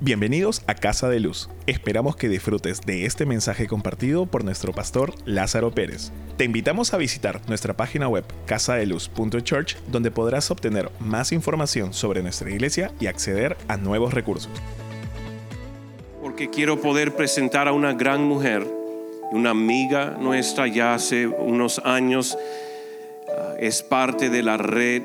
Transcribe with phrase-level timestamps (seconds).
[0.00, 1.48] Bienvenidos a Casa de Luz.
[1.66, 6.10] Esperamos que disfrutes de este mensaje compartido por nuestro pastor Lázaro Pérez.
[6.36, 12.50] Te invitamos a visitar nuestra página web casadeluz.church donde podrás obtener más información sobre nuestra
[12.50, 14.50] iglesia y acceder a nuevos recursos.
[16.20, 18.66] Porque quiero poder presentar a una gran mujer,
[19.30, 22.36] una amiga nuestra ya hace unos años,
[23.28, 25.02] uh, es parte de la red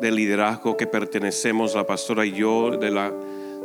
[0.00, 3.12] de liderazgo que pertenecemos, la pastora y yo, de la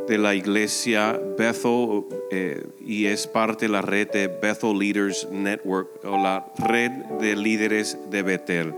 [0.08, 6.02] de la iglesia Bethel eh, y es parte de la red de Bethel Leaders Network
[6.04, 8.74] o la red de líderes de Bethel.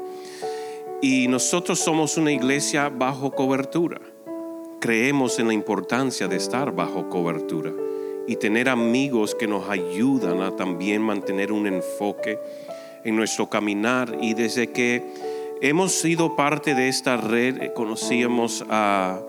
[1.01, 4.01] Y nosotros somos una iglesia bajo cobertura.
[4.81, 7.73] Creemos en la importancia de estar bajo cobertura
[8.27, 12.39] y tener amigos que nos ayudan a también mantener un enfoque
[13.05, 14.19] en nuestro caminar.
[14.21, 15.05] Y desde que
[15.61, 19.21] hemos sido parte de esta red, conocíamos a,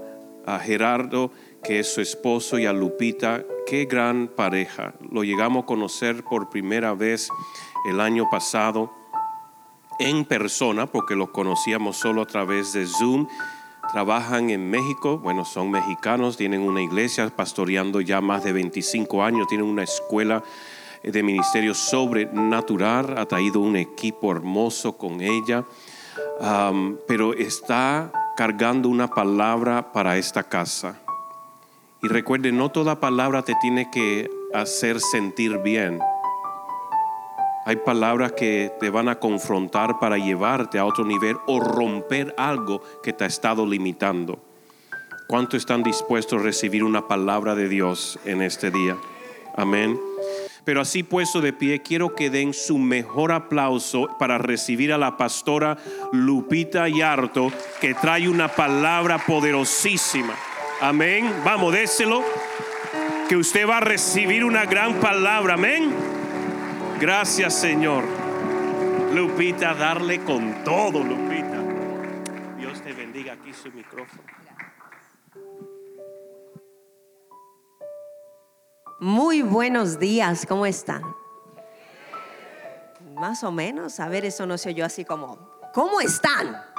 [0.46, 1.32] a Gerardo
[1.64, 3.44] que es su esposo, y a Lupita.
[3.66, 4.94] Qué gran pareja.
[5.12, 7.30] Lo llegamos a conocer por primera vez
[7.90, 8.92] el año pasado
[10.00, 13.28] en persona, porque los conocíamos solo a través de Zoom.
[13.92, 19.48] Trabajan en México, bueno, son mexicanos, tienen una iglesia pastoreando ya más de 25 años,
[19.48, 20.44] tienen una escuela
[21.04, 25.66] de ministerio sobrenatural, ha traído un equipo hermoso con ella,
[27.08, 31.02] pero está cargando una palabra para esta casa.
[32.04, 36.00] Y recuerde, no toda palabra te tiene que hacer sentir bien.
[37.64, 42.82] Hay palabras que te van a confrontar para llevarte a otro nivel o romper algo
[43.04, 44.40] que te ha estado limitando.
[45.28, 48.98] ¿Cuánto están dispuestos a recibir una palabra de Dios en este día?
[49.56, 50.00] Amén.
[50.66, 55.18] Pero así puesto de pie, quiero que den su mejor aplauso para recibir a la
[55.18, 55.78] pastora
[56.12, 60.34] Lupita Yarto, que trae una palabra poderosísima.
[60.82, 61.32] Amén.
[61.46, 62.24] Vamos, déselo.
[63.30, 65.54] Que usted va a recibir una gran palabra.
[65.54, 65.94] Amén.
[67.00, 68.04] Gracias, Señor.
[69.14, 71.60] Lupita, darle con todo, Lupita.
[72.58, 73.34] Dios te bendiga.
[73.34, 74.24] Aquí su micrófono.
[79.00, 81.02] Muy buenos días, ¿cómo están?
[83.16, 85.38] Más o menos, a ver, eso no se oyó así como,
[85.74, 86.71] ¿cómo están?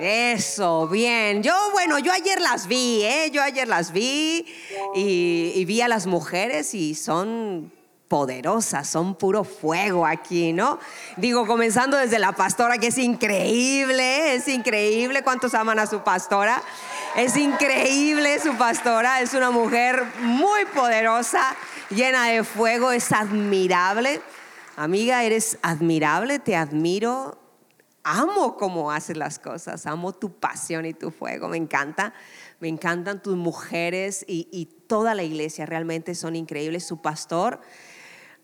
[0.00, 1.42] Eso, bien.
[1.42, 3.30] Yo, bueno, yo ayer las vi, ¿eh?
[3.32, 4.44] Yo ayer las vi
[4.94, 7.72] y, vi a las mujeres y son
[8.08, 10.80] poderosas, son puro fuego aquí, ¿no?
[11.16, 15.22] Digo, comenzando desde la pastora, que es increíble, es increíble.
[15.22, 16.60] ¿Cuántos aman a su pastora?
[17.14, 21.54] Es increíble su pastora, es una mujer muy poderosa,
[21.90, 24.20] llena de fuego, es admirable.
[24.76, 27.38] Amiga, eres admirable, te admiro
[28.04, 32.12] amo cómo haces las cosas, amo tu pasión y tu fuego, me encanta,
[32.60, 36.86] me encantan tus mujeres y, toda la iglesia, realmente son increíbles.
[36.86, 37.60] Su pastor,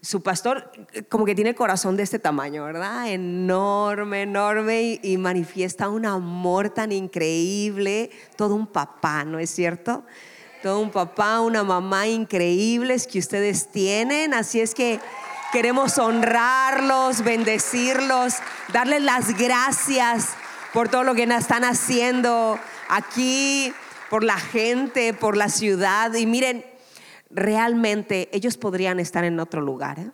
[0.00, 0.72] su pastor
[1.10, 3.09] como que tiene el corazón de este tamaño, ¿verdad?
[3.12, 10.04] Enorme, enorme y, manifiesta un amor tan increíble, todo un papá, ¿no es cierto?
[10.62, 14.98] Todo un papá, una mamá increíbles que ustedes tienen, así es que...
[15.52, 18.34] Queremos honrarlos, bendecirlos,
[18.72, 20.28] darles las gracias
[20.72, 22.56] por todo lo que están haciendo
[22.88, 23.72] aquí,
[24.10, 26.14] por la gente, por la ciudad.
[26.14, 26.64] Y miren,
[27.30, 29.98] realmente ellos podrían estar en otro lugar.
[29.98, 30.10] ¿eh?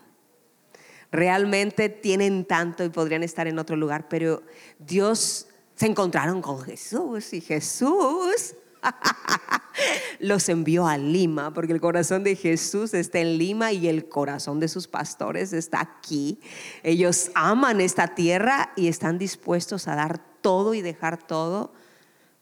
[1.12, 4.42] Realmente tienen tanto y podrían estar en otro lugar, pero
[4.78, 8.54] Dios se encontraron con Jesús y Jesús
[10.20, 14.60] los envió a Lima, porque el corazón de Jesús está en Lima y el corazón
[14.60, 16.40] de sus pastores está aquí.
[16.82, 21.72] Ellos aman esta tierra y están dispuestos a dar todo y dejar todo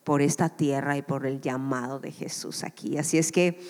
[0.04, 2.98] por esta tierra y por el llamado de Jesús aquí.
[2.98, 3.60] Así es que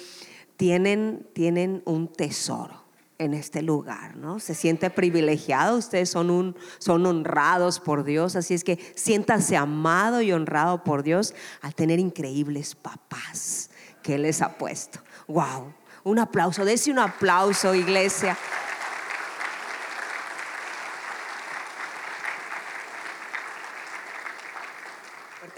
[0.56, 2.83] tienen, tienen un tesoro
[3.18, 4.40] en este lugar, ¿no?
[4.40, 10.20] Se siente privilegiado, ustedes son, un, son honrados por Dios, así es que siéntanse amado
[10.20, 13.70] y honrado por Dios al tener increíbles papás
[14.02, 15.00] que Él les ha puesto.
[15.28, 15.72] ¡Wow!
[16.02, 18.36] Un aplauso, dése un aplauso, iglesia.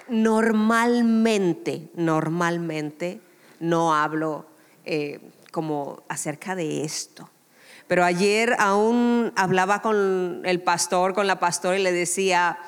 [0.08, 3.20] Normalmente, normalmente
[3.58, 4.46] no hablo
[4.84, 5.20] eh,
[5.50, 7.28] como acerca de esto
[7.86, 12.58] pero ayer aún hablaba con el pastor, con la pastora y le decía,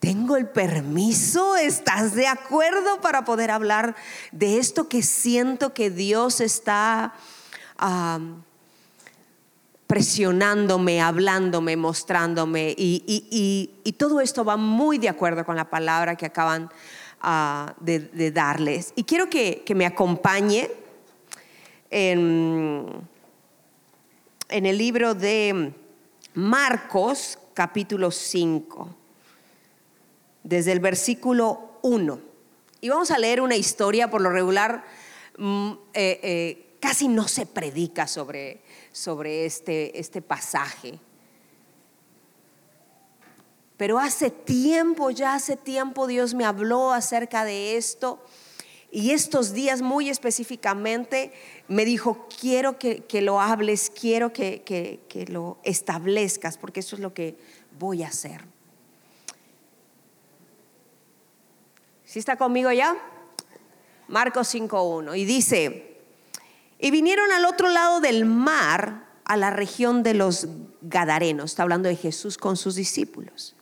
[0.00, 3.94] tengo el permiso, ¿estás de acuerdo para poder hablar
[4.32, 7.12] de esto que siento que Dios está
[9.86, 12.74] presionándome, hablándome, mostrándome?
[12.78, 16.70] Y, todo esto va muy de acuerdo con la palabra que acaban
[17.20, 18.94] ah, de, darles.
[18.96, 20.70] Y quiero que, que me acompañe
[21.90, 23.06] en,
[24.50, 25.72] en el libro de
[26.34, 28.88] Marcos, capítulo 5,
[30.42, 32.20] desde el versículo 1.
[32.80, 34.84] Y vamos a leer una historia, por lo regular,
[35.38, 38.62] mm, eh, eh, casi no se predica sobre,
[38.92, 40.98] sobre este, este pasaje.
[43.76, 48.22] Pero hace tiempo, ya hace tiempo Dios me habló acerca de esto.
[48.92, 51.32] Y estos días muy específicamente
[51.68, 57.14] me dijo, quiero que, lo hables, quiero que, que, lo establezcas, porque eso es lo
[57.14, 57.36] que
[57.78, 58.44] voy a hacer.
[62.04, 62.96] ¿Sí está conmigo ya?
[64.08, 65.16] Marcos 5.1.
[65.16, 65.98] Y dice,
[66.80, 70.48] y vinieron al otro lado del mar, a la región de los
[70.80, 71.52] Gadarenos.
[71.52, 73.54] Está hablando de Jesús con sus discípulos.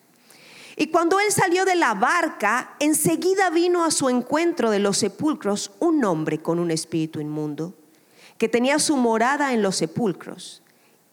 [0.81, 5.73] Y cuando él salió de la barca, enseguida vino a su encuentro de los sepulcros
[5.81, 7.75] un hombre con un espíritu inmundo,
[8.39, 10.63] que tenía su morada en los sepulcros,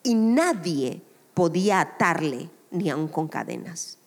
[0.04, 1.02] y nadie
[1.34, 3.98] podía atarle ni aun con cadenas.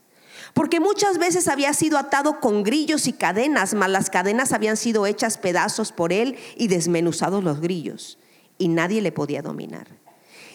[0.55, 5.07] Porque muchas veces había sido atado con grillos y cadenas, mas las cadenas habían sido
[5.07, 8.21] hechas pedazos por él y desmenuzados los grillos,
[8.59, 9.89] y nadie le podía dominar.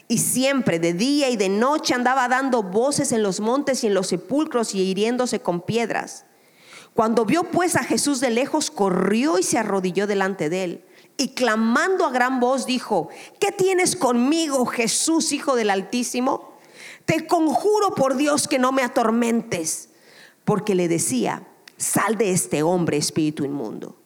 [0.07, 3.93] Y siempre, de día y de noche, andaba dando voces en los montes y en
[3.93, 6.25] los sepulcros y hiriéndose con piedras.
[6.93, 10.85] Cuando vio pues a Jesús de lejos, corrió y se arrodilló delante de él.
[11.17, 13.09] Y clamando a gran voz dijo,
[13.39, 16.53] ¿qué tienes conmigo, Jesús, Hijo del Altísimo?
[17.05, 19.89] Te conjuro por Dios que no me atormentes.
[20.45, 21.47] Porque le decía,
[21.77, 23.97] sal de este hombre, espíritu inmundo.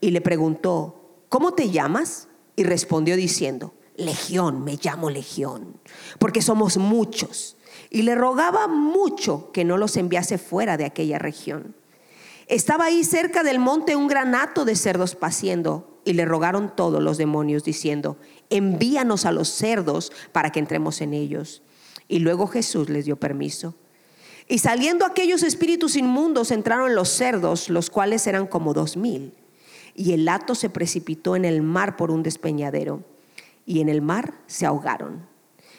[0.00, 2.28] Y le preguntó, ¿cómo te llamas?
[2.56, 5.78] Y respondió diciendo, Legión, me llamo Legión,
[6.18, 7.56] porque somos muchos.
[7.90, 11.74] Y le rogaba mucho que no los enviase fuera de aquella región.
[12.46, 17.18] Estaba ahí cerca del monte un granato de cerdos paciendo, y le rogaron todos los
[17.18, 18.16] demonios, diciendo,
[18.48, 21.62] envíanos a los cerdos para que entremos en ellos.
[22.08, 23.74] Y luego Jesús les dio permiso.
[24.48, 29.34] Y saliendo aquellos espíritus inmundos entraron en los cerdos, los cuales eran como dos mil.
[29.94, 33.04] Y el hato se precipitó en el mar por un despeñadero
[33.66, 35.30] y en el mar se ahogaron.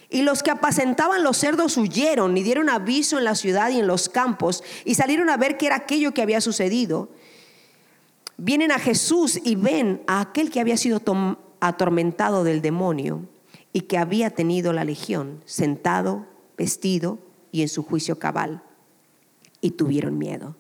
[0.10, 3.88] Y los que apacentaban los cerdos huyeron y dieron aviso en la ciudad y en
[3.88, 7.10] los campos y salieron a ver qué era aquello que había sucedido.
[8.36, 11.02] Vienen a Jesús y ven a aquel que había sido
[11.62, 13.22] atormentado del demonio
[13.72, 16.26] y que había tenido la legión, sentado,
[16.58, 17.20] vestido
[17.54, 18.64] y en su juicio cabal.
[19.62, 20.58] Y tuvieron miedo.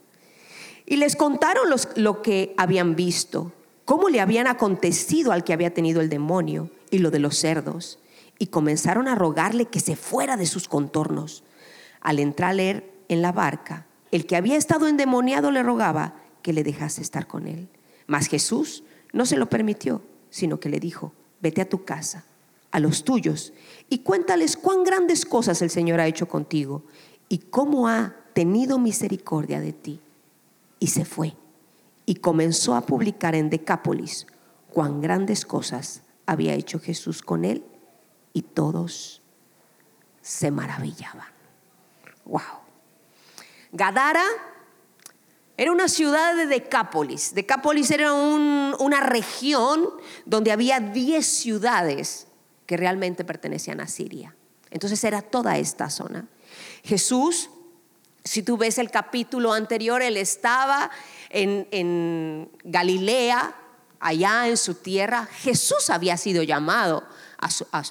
[0.85, 1.63] Y les contaron
[1.95, 3.51] lo que habían visto,
[3.83, 7.97] cómo le habían acontecido al que había tenido el demonio y lo de los cerdos,
[8.37, 11.43] y comenzaron a rogarle que se fuera de sus contornos.
[12.01, 16.63] Al entrar leer en la barca, el que había estado endemoniado le rogaba que le
[16.63, 17.69] dejase estar con él.
[18.07, 18.83] Mas Jesús
[19.13, 22.25] no se lo permitió, sino que le dijo, vete a tu casa,
[22.71, 23.53] a los tuyos,
[23.89, 26.83] y cuéntales cuán grandes cosas el Señor ha hecho contigo
[27.29, 30.01] y cómo ha tenido misericordia de ti.
[30.79, 31.35] Y se fue
[32.05, 34.27] y comenzó a publicar en Decápolis
[34.73, 37.65] cuán grandes cosas había hecho Jesús con él
[38.31, 39.21] y todos
[40.21, 41.27] se maravillaban.
[42.23, 42.41] Wow.
[43.73, 44.23] Gadara
[45.57, 47.35] era una ciudad de Decápolis.
[47.35, 49.89] Decápolis era una región
[50.25, 52.27] donde había 10 ciudades
[52.65, 54.33] que realmente pertenecían a Siria.
[54.69, 56.29] Entonces era toda esta zona.
[56.81, 57.49] Jesús,
[58.23, 60.91] si tú ves el capítulo anterior, él estaba
[61.29, 63.53] en, en Galilea,
[64.01, 67.03] allá en su tierra, Jesús había sido llamado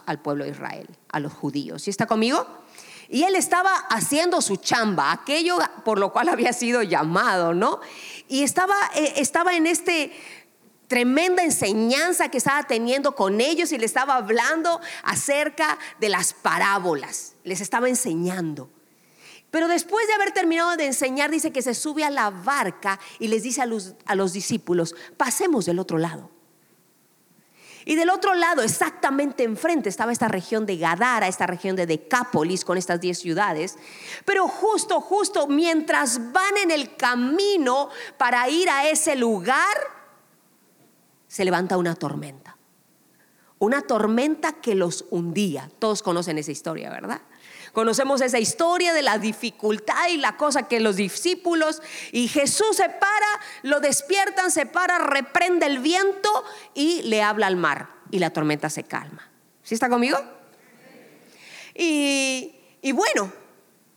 [0.07, 1.83] al pueblo de Israel, a los judíos.
[1.83, 2.47] ¿Sí está conmigo?
[3.09, 7.81] Y él estaba haciendo su chamba, aquello por lo cual había sido llamado, ¿no?
[8.29, 10.13] Y estaba, eh, estaba en este
[10.87, 17.35] tremenda enseñanza que estaba teniendo con ellos y le estaba hablando acerca de las parábolas.
[17.45, 18.71] Les estaba enseñando.
[19.51, 23.29] Pero después de haber terminado de enseñar, dice que se sube a la barca y
[23.29, 26.31] les dice a los, a los discípulos, pasemos del otro lado.
[27.85, 32.65] Y del otro lado, exactamente enfrente, estaba esta región de Gadara, esta región de Decápolis,
[32.65, 33.79] con estas diez ciudades.
[34.25, 37.89] Pero justo, justo, mientras van en el camino
[38.19, 39.77] para ir a ese lugar,
[41.27, 42.57] se levanta una tormenta.
[43.59, 45.71] Una tormenta que los hundía.
[45.79, 47.23] Todos conocen esa historia, ¿verdad?
[47.73, 52.89] Conocemos esa historia de la dificultad y la cosa que los discípulos y Jesús se
[52.89, 58.31] para, lo despiertan, se para, reprende el viento y le habla al mar y la
[58.31, 59.31] tormenta se calma.
[59.63, 60.19] ¿Sí está conmigo?
[61.75, 63.33] Y, y bueno,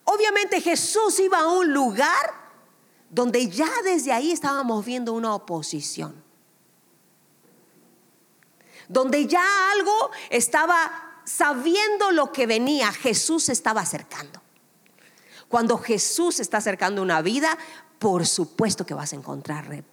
[0.04, 2.44] obviamente Jesús iba a un lugar
[3.10, 6.24] donde ya desde ahí estábamos viendo una oposición.
[8.88, 14.42] donde ya algo estaba sabiendo lo que venía, Jesús se estaba acercando.
[15.48, 17.58] Cuando Jesús está acercando una vida,
[18.00, 19.84] por supuesto que vas a encontrar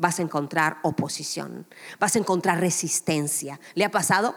[0.00, 1.66] vas a encontrar oposición,
[1.98, 3.58] vas a encontrar resistencia.
[3.74, 4.34] ¿Le ha pasado?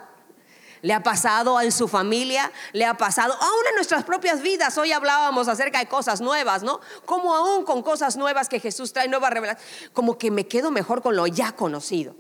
[0.82, 4.78] le ha pasado en su familia, le ha pasado aún en nuestras propias vidas.
[4.78, 6.80] Hoy hablábamos acerca de cosas nuevas, ¿no?
[7.06, 11.01] Como aún con cosas nuevas que Jesús trae, nuevas revelaciones, como que me quedo mejor
[11.01, 12.16] con lo ya conocido.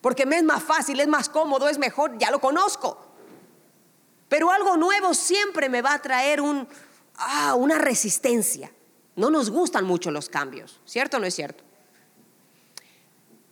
[0.00, 2.98] Porque me es más fácil, es más cómodo, es mejor, ya lo conozco.
[4.28, 6.40] Pero algo nuevo siempre me va a traer
[7.16, 8.70] ah, una resistencia.
[9.16, 11.64] No nos gustan mucho los cambios, ¿cierto o no es cierto?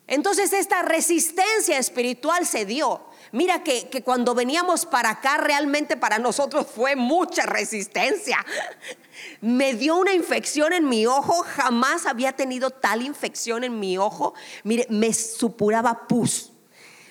[0.07, 3.05] Entonces esta resistencia espiritual se dio.
[3.33, 8.39] Mira que, cuando veníamos para acá realmente para nosotros fue mucha resistencia.
[9.41, 14.35] Me dio una infección en mi ojo, jamás había tenido tal infección en mi ojo.
[14.63, 16.53] Mire, me supuraba pus.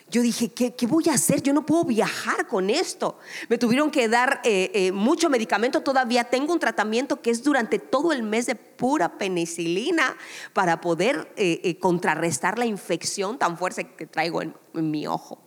[0.10, 1.42] Yo dije, ¿qué, voy a hacer?
[1.42, 3.18] Yo no puedo viajar con esto.
[3.50, 5.82] Me tuvieron que dar eh, eh, mucho medicamento.
[5.82, 10.16] Todavía tengo un tratamiento que es durante todo el mes de pura penicilina
[10.54, 15.45] para poder eh, contrarrestar la infección tan fuerte que traigo en mi ojo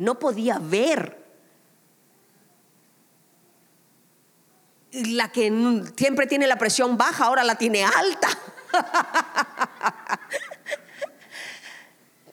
[0.00, 1.20] no podía ver.
[4.92, 8.28] La que siempre tiene la presión baja, ahora la tiene alta.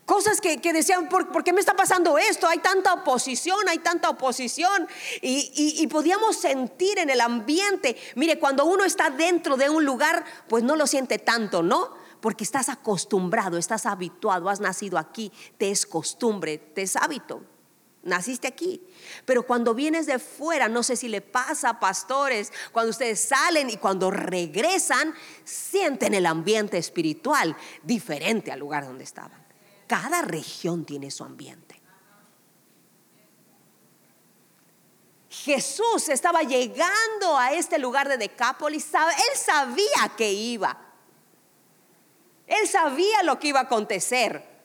[0.05, 2.47] Cosas que, decían, ¿por, qué me está pasando esto?
[2.47, 4.88] Hay tanta oposición, hay tanta oposición.
[5.21, 10.63] y, podíamos sentir en el ambiente, mire, cuando uno está dentro de un lugar, pues
[10.63, 11.91] no lo siente tanto, ¿no?
[12.21, 17.56] Porque estás acostumbrado, estás habituado, has nacido aquí, te es costumbre, te es hábito
[18.07, 18.81] naciste aquí.
[19.25, 23.69] Pero cuando vienes de fuera, no sé si le pasa a pastores, cuando ustedes salen
[23.69, 29.45] y cuando regresan, sienten el ambiente espiritual diferente al lugar donde estaban.
[29.85, 31.81] Cada región tiene su ambiente.
[35.29, 40.77] Jesús estaba llegando a este lugar de Decápolis, él sabía que iba.
[42.47, 44.56] Él sabía lo que iba a acontecer.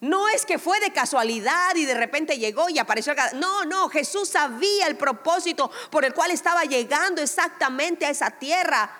[0.00, 3.14] No es que fue de casualidad y de repente llegó y apareció.
[3.34, 8.90] No, no, Jesús sabía el propósito por el cual estaba llegando exactamente a esa tierra.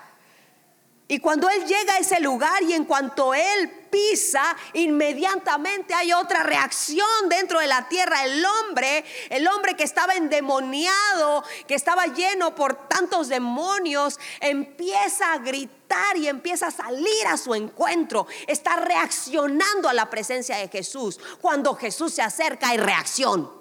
[1.08, 6.42] Y cuando Él llega a ese lugar y en cuanto Él pisa, inmediatamente hay otra
[6.42, 8.24] reacción dentro de la tierra.
[8.24, 15.38] El hombre, el hombre que estaba endemoniado, que estaba lleno por tantos demonios, empieza a
[15.38, 18.26] gritar y empieza a salir a su encuentro.
[18.46, 21.18] Está reaccionando a la presencia de Jesús.
[21.40, 23.60] Cuando Jesús se acerca hay reacción.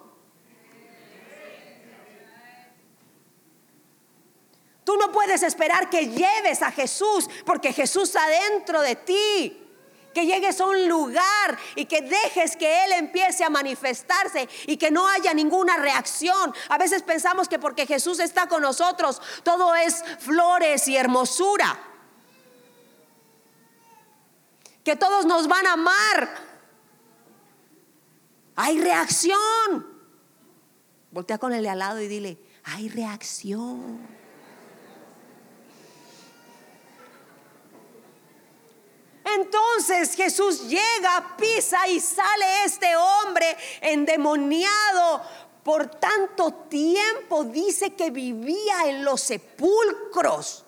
[4.83, 9.68] Tú no puedes esperar que lleves a Jesús porque Jesús está dentro de ti.
[10.13, 14.92] Que llegues a un lugar y que dejes que Él empiece a manifestarse y que
[14.92, 16.54] no haya ninguna reacción.
[16.70, 21.80] A veces pensamos que porque Jesús está con nosotros, todo es flores y hermosura.
[24.84, 26.30] Que todos nos van a amar.
[28.56, 29.88] Hay reacción.
[31.12, 34.18] Voltea con el de al lado y dile, hay reacción.
[39.36, 45.21] Entonces Jesús llega, pisa y sale este hombre endemoniado.
[45.63, 50.65] Por tanto tiempo dice que vivía en los sepulcros.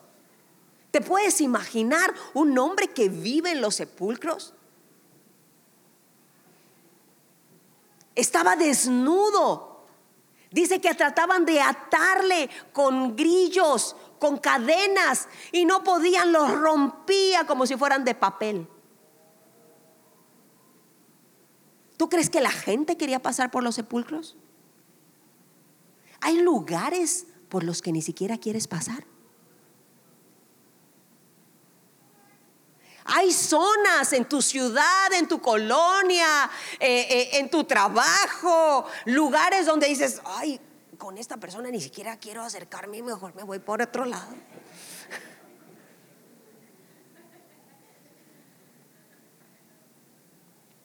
[0.92, 4.54] ¿Te puedes imaginar un hombre que vive en los sepulcros?
[8.14, 9.86] Estaba desnudo.
[10.52, 17.66] Dice que trataban de atarle con grillos, con cadenas y no podían, los rompía como
[17.66, 18.68] si fueran de papel.
[21.98, 24.38] ¿Tú crees que la gente quería pasar por los sepulcros?
[26.20, 29.06] Hay lugares por los que ni siquiera quieres pasar.
[33.06, 36.48] Hay zonas en tu ciudad, en tu colonia,
[36.80, 40.62] eh, eh, en tu trabajo, lugares donde dices, ay,
[41.02, 44.36] con esta persona ni siquiera quiero acercarme, mejor me voy por otro lado.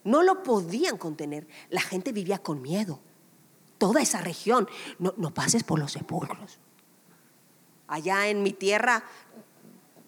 [0.05, 1.47] No lo podían contener.
[1.69, 2.99] La gente vivía con miedo.
[3.77, 4.67] Toda esa región.
[4.99, 6.61] No, pases por los sepulcros.
[7.87, 9.05] Allá en mi tierra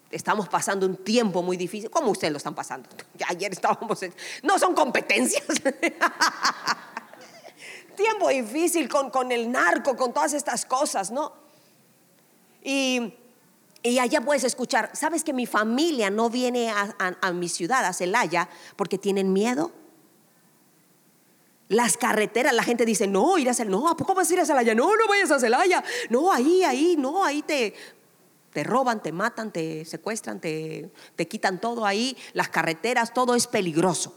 [0.09, 1.91] estamos pasando un tiempo muy difícil.
[1.91, 2.89] ¿Cómo ustedes lo están pasando?
[3.27, 3.99] ayer estábamos
[4.41, 5.45] No son competencias.
[7.99, 11.33] tiempo difícil con, con el narco, con todas estas cosas, ¿no?
[12.63, 13.13] Y
[13.81, 17.93] Y allá puedes escuchar, ¿sabes que mi familia no viene a, a mi ciudad, a
[17.93, 19.71] Celaya, porque tienen miedo?
[21.69, 24.39] Las carreteras, la gente dice, no, ir a Celaya, no, ¿a poco vas a ir
[24.41, 24.75] a Celaya?
[24.75, 25.83] No, no vayas a Celaya.
[26.09, 27.73] No, ahí, ahí, no, ahí te,
[28.51, 32.17] te roban, te matan, te secuestran, te, te quitan todo ahí.
[32.33, 34.13] Las carreteras, todo es peligroso.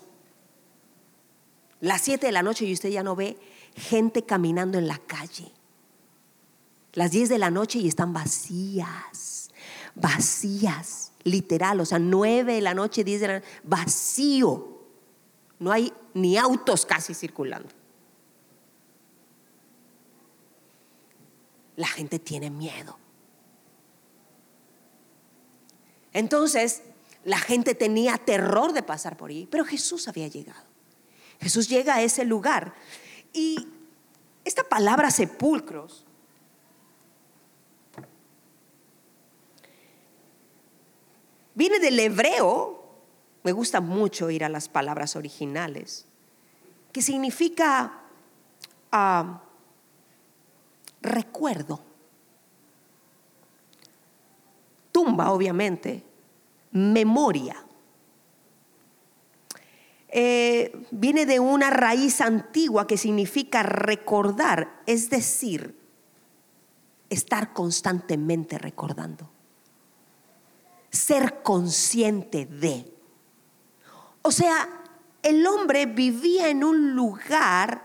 [1.80, 3.36] Las 7 de la noche y usted ya no ve
[3.76, 5.52] gente caminando en la calle.
[6.94, 9.50] Las 10 de la noche y están vacías,
[9.94, 14.68] vacías, literal, o sea, 9 de la noche, 10 de la noche, vacío.
[15.58, 17.68] No hay ni autos casi circulando.
[21.76, 22.98] La gente tiene miedo.
[26.12, 26.82] Entonces,
[27.24, 30.64] la gente tenía terror de pasar por ahí, pero Jesús había llegado.
[31.40, 32.74] Jesús llega a ese lugar
[33.32, 33.68] y
[34.44, 36.04] esta palabra sepulcros
[41.54, 42.82] viene del hebreo
[43.42, 46.06] me gusta mucho ir a las palabras originales,
[46.92, 48.00] que significa
[48.92, 49.42] ah,
[51.00, 51.80] recuerdo.
[54.92, 56.04] Tumba, obviamente,
[56.70, 57.56] memoria.
[60.14, 65.74] Eh, viene de una raíz antigua que significa recordar, es decir,
[67.08, 69.30] estar constantemente recordando,
[70.90, 72.92] ser consciente de.
[74.20, 74.68] O sea,
[75.22, 77.82] el hombre vivía en un lugar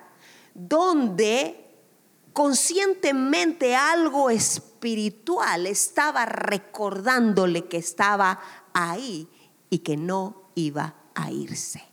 [0.54, 1.66] donde
[2.34, 8.42] conscientemente algo espiritual estaba recordándole que estaba
[8.74, 9.30] ahí
[9.70, 11.87] y que no iba a irse.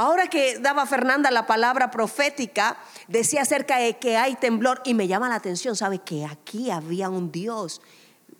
[0.00, 5.06] Ahora que daba Fernanda la palabra profética, decía acerca de que hay temblor y me
[5.06, 7.82] llama la atención, sabe que aquí había un Dios,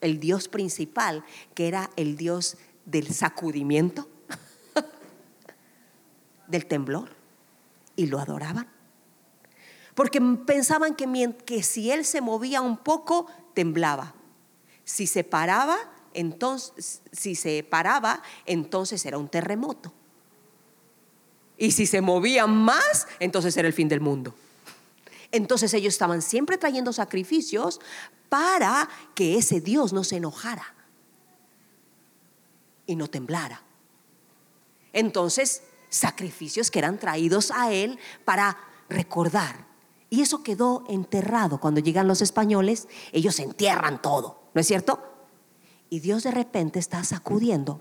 [0.01, 4.09] el Dios principal, que era el Dios del sacudimiento,
[6.47, 7.11] del temblor,
[7.95, 8.67] y lo adoraban.
[9.95, 14.15] Porque pensaban que, que si él se movía un poco, temblaba.
[14.85, 15.77] Si se paraba,
[16.15, 19.93] entonces, si se paraba, entonces era un terremoto.
[21.61, 24.35] Y si se movía más, entonces era el fin del mundo.
[25.31, 27.81] Entonces ellos estaban siempre trayendo sacrificios
[28.31, 30.75] para que ese Dios no se enojara
[32.87, 33.63] y no temblara.
[34.95, 38.57] Entonces, sacrificios que eran traídos a él para
[38.89, 39.67] recordar.
[40.09, 41.61] Y eso quedó enterrado.
[41.61, 44.99] Cuando llegan los españoles, ellos entierran todo, ¿no es cierto?
[45.91, 47.79] Y Dios de repente está sacudiendo.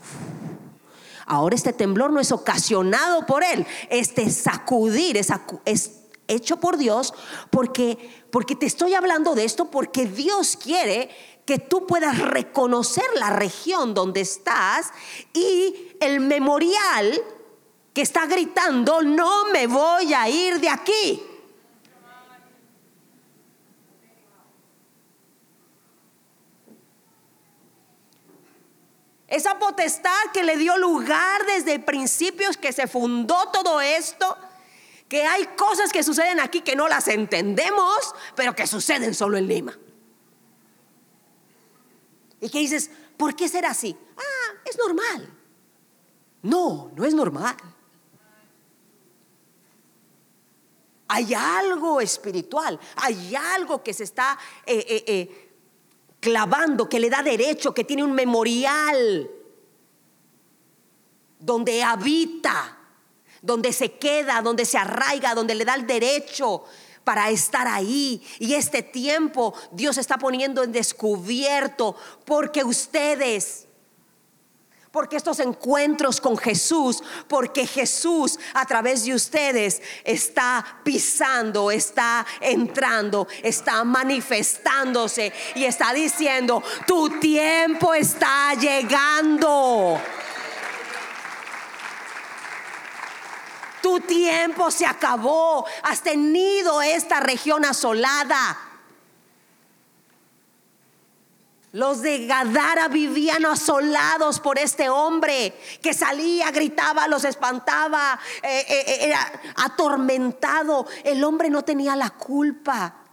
[1.30, 5.92] Ahora este temblor no es ocasionado por él, este sacudir es,
[6.28, 7.14] hecho por Dios
[7.50, 11.10] porque porque te estoy hablando de esto porque Dios quiere
[11.46, 14.92] que tú puedas reconocer la región donde estás
[15.34, 17.22] y el memorial
[17.94, 21.29] que está gritando, no me voy a ir de aquí.
[29.30, 34.36] Esa potestad que le dio lugar desde principios que se fundó todo esto,
[35.08, 39.48] que hay cosas que suceden aquí que no las entendemos, pero que suceden solo en
[39.48, 39.78] Lima.
[42.42, 43.96] Y que dices, ¿por qué será así?
[44.18, 45.32] Ah, es normal.
[46.42, 47.56] No, no es normal.
[51.08, 55.49] Hay algo espiritual, hay algo que se está eh, eh, eh,
[56.20, 59.30] clavando, que le da derecho, que tiene un memorial,
[61.40, 62.78] donde habita,
[63.42, 66.66] donde se queda, donde se arraiga, donde le da el derecho
[67.06, 68.22] para estar ahí.
[68.40, 73.69] Y este tiempo Dios está poniendo en descubierto porque ustedes
[74.92, 83.28] porque estos encuentros con Jesús, porque Jesús a través de ustedes está pisando, está entrando,
[83.44, 90.02] está manifestándose y está diciendo, tu tiempo está llegando.
[93.82, 95.66] Tu tiempo se acabó.
[95.84, 98.69] Has tenido esta región asolada.
[101.72, 108.84] Los de Gadara vivían asolados por este hombre que salía, gritaba, los espantaba, eh, eh,
[108.88, 110.88] eh, era atormentado.
[111.04, 113.04] El hombre no tenía la culpa.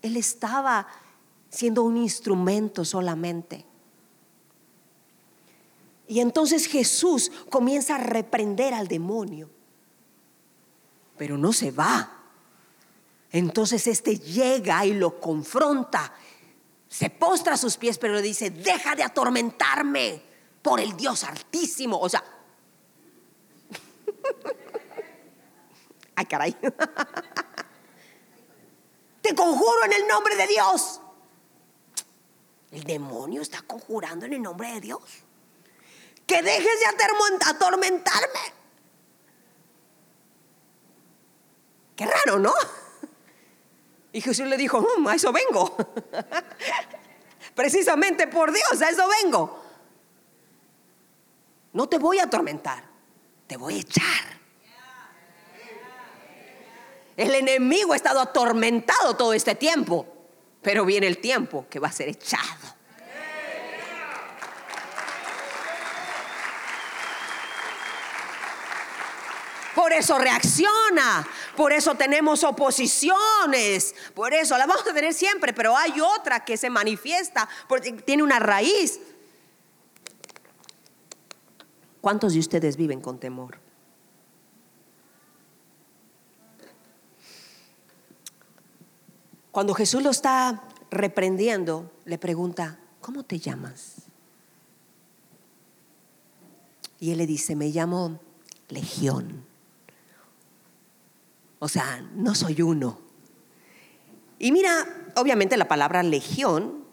[0.00, 0.86] Él estaba
[1.50, 3.66] siendo un instrumento solamente.
[6.08, 9.50] Y entonces Jesús comienza a reprender al demonio
[11.20, 12.10] pero no se va.
[13.30, 16.14] Entonces este llega y lo confronta
[16.90, 20.20] Se postra a sus pies, pero le dice, deja de atormentarme
[20.60, 22.00] por el Dios altísimo.
[22.00, 22.24] O sea,
[26.16, 26.56] ay caray.
[29.22, 31.00] Te conjuro en el nombre de Dios.
[32.72, 35.00] El demonio está conjurando en el nombre de Dios.
[36.26, 36.86] Que dejes de
[37.46, 38.52] atormentarme.
[41.94, 42.52] Qué raro, ¿no?
[44.12, 45.76] Y Jesús le dijo, mm, a eso vengo.
[47.54, 49.62] Precisamente por Dios, a eso vengo.
[51.72, 52.84] No te voy a atormentar,
[53.46, 54.40] te voy a echar.
[57.16, 60.06] El enemigo ha estado atormentado todo este tiempo,
[60.62, 62.79] pero viene el tiempo que va a ser echado.
[69.90, 71.26] Por eso reacciona,
[71.56, 76.56] por eso tenemos oposiciones, por eso la vamos a tener siempre, pero hay otra que
[76.56, 79.00] se manifiesta porque tiene una raíz.
[82.00, 83.58] ¿Cuántos de ustedes viven con temor?
[89.50, 93.94] Cuando Jesús lo está reprendiendo, le pregunta, ¿cómo te llamas?
[97.00, 98.20] Y él le dice, me llamo
[98.68, 99.49] Legión
[101.60, 102.98] o sea, no soy uno.
[104.38, 104.72] Y mira,
[105.16, 106.84] obviamente la palabra legión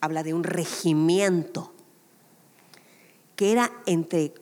[0.00, 1.72] habla de un regimiento
[3.34, 4.34] que era entre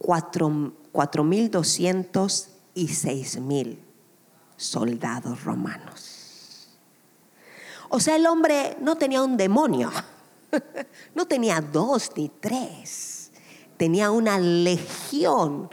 [0.00, 3.78] 4.200 y 6.000
[4.56, 6.68] soldados romanos.
[7.88, 9.92] O sea, el hombre no tenía un demonio,
[11.14, 13.30] no tenía dos ni tres,
[13.76, 15.70] tenía una legión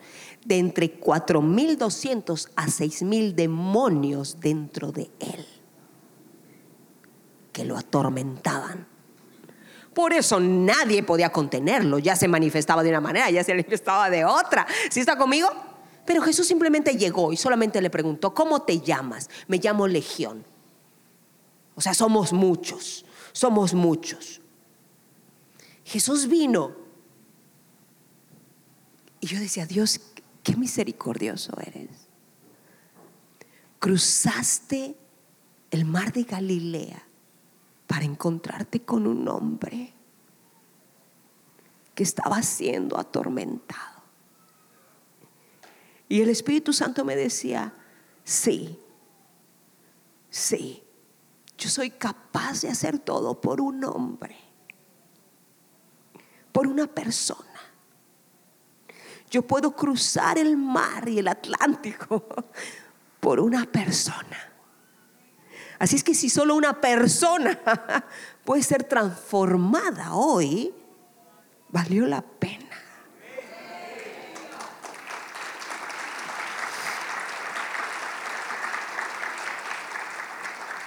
[0.49, 5.45] de entre 4.200 a 6.000 demonios dentro de él
[7.53, 8.87] que lo atormentaban.
[9.93, 14.25] Por eso nadie podía contenerlo, ya se manifestaba de una manera, ya se manifestaba de
[14.25, 14.65] otra.
[14.89, 15.49] ¿Sí está conmigo?
[16.03, 19.29] Pero Jesús simplemente llegó y solamente le preguntó, ¿cómo te llamas?
[19.47, 20.43] Me llamo Legión.
[21.75, 24.41] O sea, somos muchos, somos muchos.
[25.83, 26.75] Jesús vino.
[29.19, 29.99] Y yo decía, Dios,
[30.49, 32.07] qué misericordioso eres.
[33.77, 34.95] Cruzaste
[35.69, 37.03] el mar de Galilea
[37.85, 39.93] para encontrarte con un hombre
[41.93, 44.01] que estaba siendo atormentado.
[46.07, 47.75] Y el Espíritu Santo me decía,
[48.23, 48.79] sí,
[50.31, 50.81] sí,
[51.59, 54.35] yo soy capaz de hacer todo por un hombre,
[56.51, 57.45] por una persona.
[59.29, 62.25] Yo puedo cruzar el mar y el Atlántico
[63.19, 64.49] por una persona.
[65.77, 67.59] Así es que si solo una persona
[68.43, 70.73] puede ser transformada hoy,
[71.69, 72.65] valió la pena.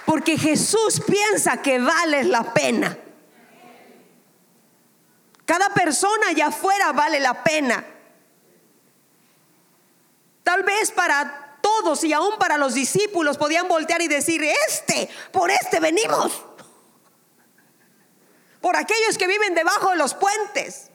[0.05, 2.95] Porque Jesús piensa que vale la pena.
[5.45, 7.83] Cada persona allá afuera vale la pena.
[10.53, 15.49] Tal vez para todos y aún para los discípulos podían voltear y decir, este, por
[15.49, 16.45] este venimos.
[18.61, 20.91] Por aquellos que viven debajo de los puentes.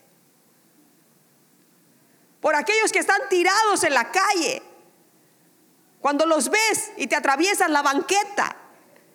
[2.40, 4.62] Por aquellos que están tirados en la calle.
[6.00, 8.54] Cuando los ves y te atraviesan la banqueta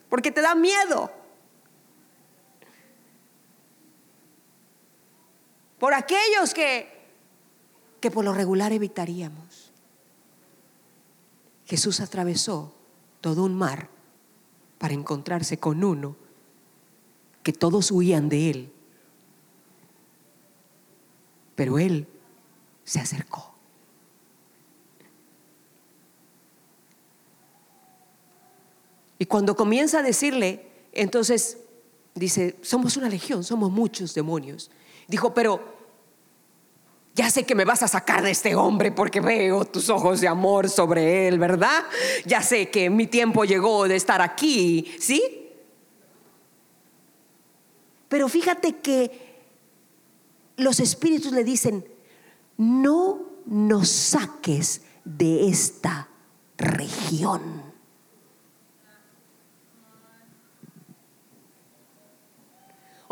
[0.09, 1.09] porque te da miedo.
[5.79, 6.91] Por aquellos que
[8.01, 9.42] que por lo regular evitaríamos.
[11.73, 12.71] Jesús atravesó
[13.19, 13.89] todo un mar
[14.77, 16.15] para encontrarse con uno
[17.41, 18.73] que todos huían de él.
[21.55, 22.05] Pero él
[22.83, 23.55] se acercó.
[29.17, 31.57] Y cuando comienza a decirle, entonces
[32.13, 34.69] dice, somos una legión, somos muchos demonios.
[35.07, 35.82] Dijo, pero
[37.15, 40.27] ya sé que me vas a sacar de este hombre porque veo tus ojos de
[40.27, 41.83] amor sobre él, ¿verdad?
[42.25, 45.51] Ya sé que mi tiempo llegó de estar aquí, ¿sí?
[48.09, 49.33] Pero fíjate que
[50.57, 51.85] los espíritus le dicen,
[52.57, 56.09] no nos saques de esta
[56.57, 57.62] región.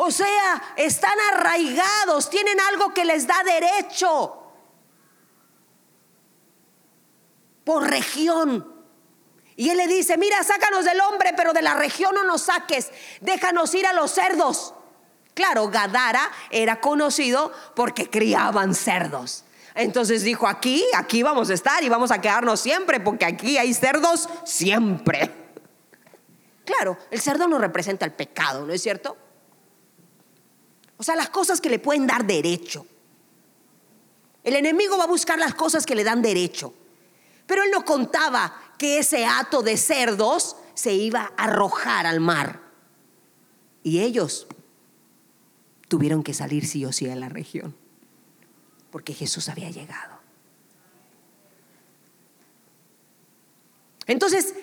[0.04, 4.36] O sea, están arraigados, tienen algo que les da derecho
[7.64, 8.84] por región.
[9.56, 12.90] Y él le dice, mira, sácanos del hombre, pero de la región no nos saques,
[13.20, 14.74] déjanos ir a los cerdos.
[15.36, 19.46] Claro, Gadara era conocido porque criaban cerdos.
[19.76, 23.72] Entonces dijo, aquí, aquí vamos a estar y vamos a quedarnos siempre, porque aquí hay
[23.76, 25.32] cerdos siempre.
[26.66, 29.16] Claro, el cerdo no representa el pecado, ¿no es cierto?
[31.02, 32.86] O sea, las cosas que le pueden dar derecho.
[34.44, 36.76] El enemigo va a buscar las cosas que le dan derecho.
[37.48, 42.62] Pero él no contaba que ese hato de cerdos se iba a arrojar al mar.
[43.82, 44.46] Y ellos
[45.88, 47.76] tuvieron que salir sí o sí a la región,
[48.92, 50.20] porque Jesús había llegado.
[54.06, 54.54] Entonces,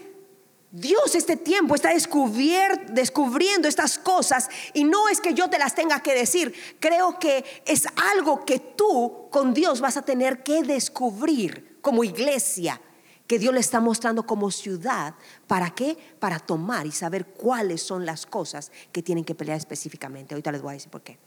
[0.70, 6.00] Dios este tiempo está descubriendo estas cosas y no es que yo te las tenga
[6.00, 11.78] que decir, creo que es algo que tú con Dios vas a tener que descubrir
[11.81, 12.83] como iglesia,
[13.26, 15.14] que Dios le está mostrando como ciudad.
[15.46, 15.96] ¿Para qué?
[16.18, 20.35] Para tomar y saber cuáles son las cosas que tienen que pelear específicamente.
[20.35, 21.18] Ahorita les voy a decir por qué.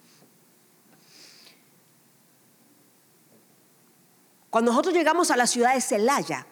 [4.52, 6.46] Cuando nosotros llegamos a la ciudad de Celaya,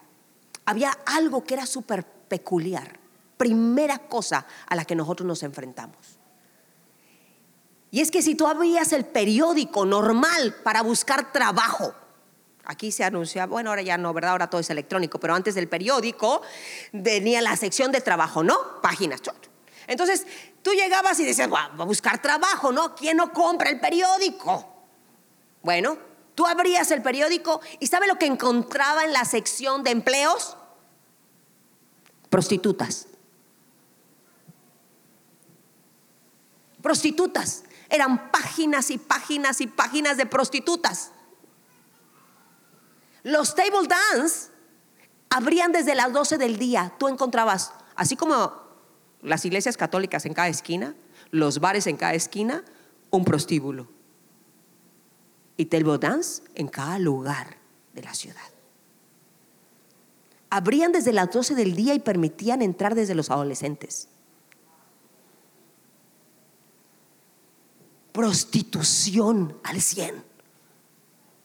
[0.65, 2.99] había algo que era súper peculiar.
[3.37, 6.19] Primera cosa a la que nosotros nos enfrentamos.
[7.91, 11.93] Y es que si tú abrías el periódico normal para buscar trabajo,
[12.65, 14.31] aquí se anuncia, bueno, ahora ya no, ¿verdad?
[14.31, 16.41] Ahora todo es electrónico, pero antes del periódico
[16.91, 18.55] venía la sección de trabajo, ¿no?
[18.81, 19.21] Páginas.
[19.87, 20.27] Entonces
[20.61, 22.93] tú llegabas y decías, va a buscar trabajo, ¿no?
[22.93, 24.71] ¿Quién no compra el periódico?
[25.63, 25.97] Bueno,
[26.35, 30.55] tú abrías el periódico y ¿sabe lo que encontraba en la sección de empleos?
[32.29, 33.07] Prostitutas.
[36.81, 37.63] Prostitutas.
[37.89, 41.11] Eran páginas y páginas y páginas de prostitutas.
[43.23, 44.49] Los table dance
[45.29, 46.93] abrían desde las 12 del día.
[46.97, 48.53] Tú encontrabas, así como
[49.21, 50.95] las iglesias católicas en cada esquina,
[51.31, 52.63] los bares en cada esquina,
[53.09, 53.87] un prostíbulo.
[55.57, 57.57] Y table dance en cada lugar
[57.93, 58.58] de la ciudad
[60.49, 64.09] abrían desde las 12 del día y permitían entrar desde los adolescentes.
[68.11, 70.23] Prostitución al 100.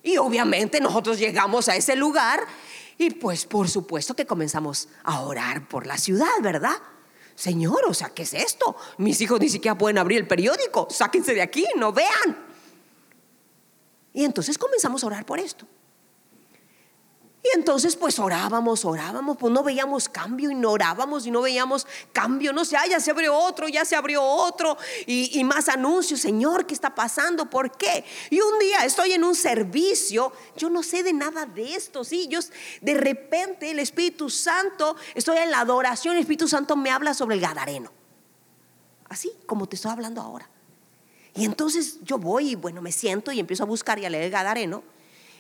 [0.03, 2.41] Y obviamente nosotros llegamos a ese lugar
[2.99, 6.77] y pues por supuesto que comenzamos a orar por la ciudad, ¿verdad?
[7.35, 8.77] Señor, o sea, ¿qué es esto?
[8.99, 12.47] Mis hijos ni siquiera pueden abrir el periódico, sáquense de aquí, no vean.
[14.13, 15.67] Y entonces comenzamos a orar por esto.
[17.45, 21.87] Y entonces pues orábamos, orábamos, pues no veíamos cambio y no orábamos y no veíamos
[22.11, 26.65] cambio, no sé, ya se abrió otro, ya se abrió otro y, más anuncios, Señor,
[26.65, 27.51] ¿qué está pasando?
[27.51, 28.03] ¿Por qué?
[28.31, 32.29] Y un día estoy en un servicio, yo no sé de nada de esto, sí,
[32.29, 32.41] yo
[32.81, 37.35] de repente el Espíritu Santo, estoy en la adoración, el Espíritu Santo me habla sobre
[37.35, 37.93] el Gadareno,
[39.11, 40.49] así como te estoy hablando ahora.
[41.35, 44.25] Y entonces yo voy y bueno, me siento y empiezo a buscar y a leer
[44.25, 44.83] el Gadareno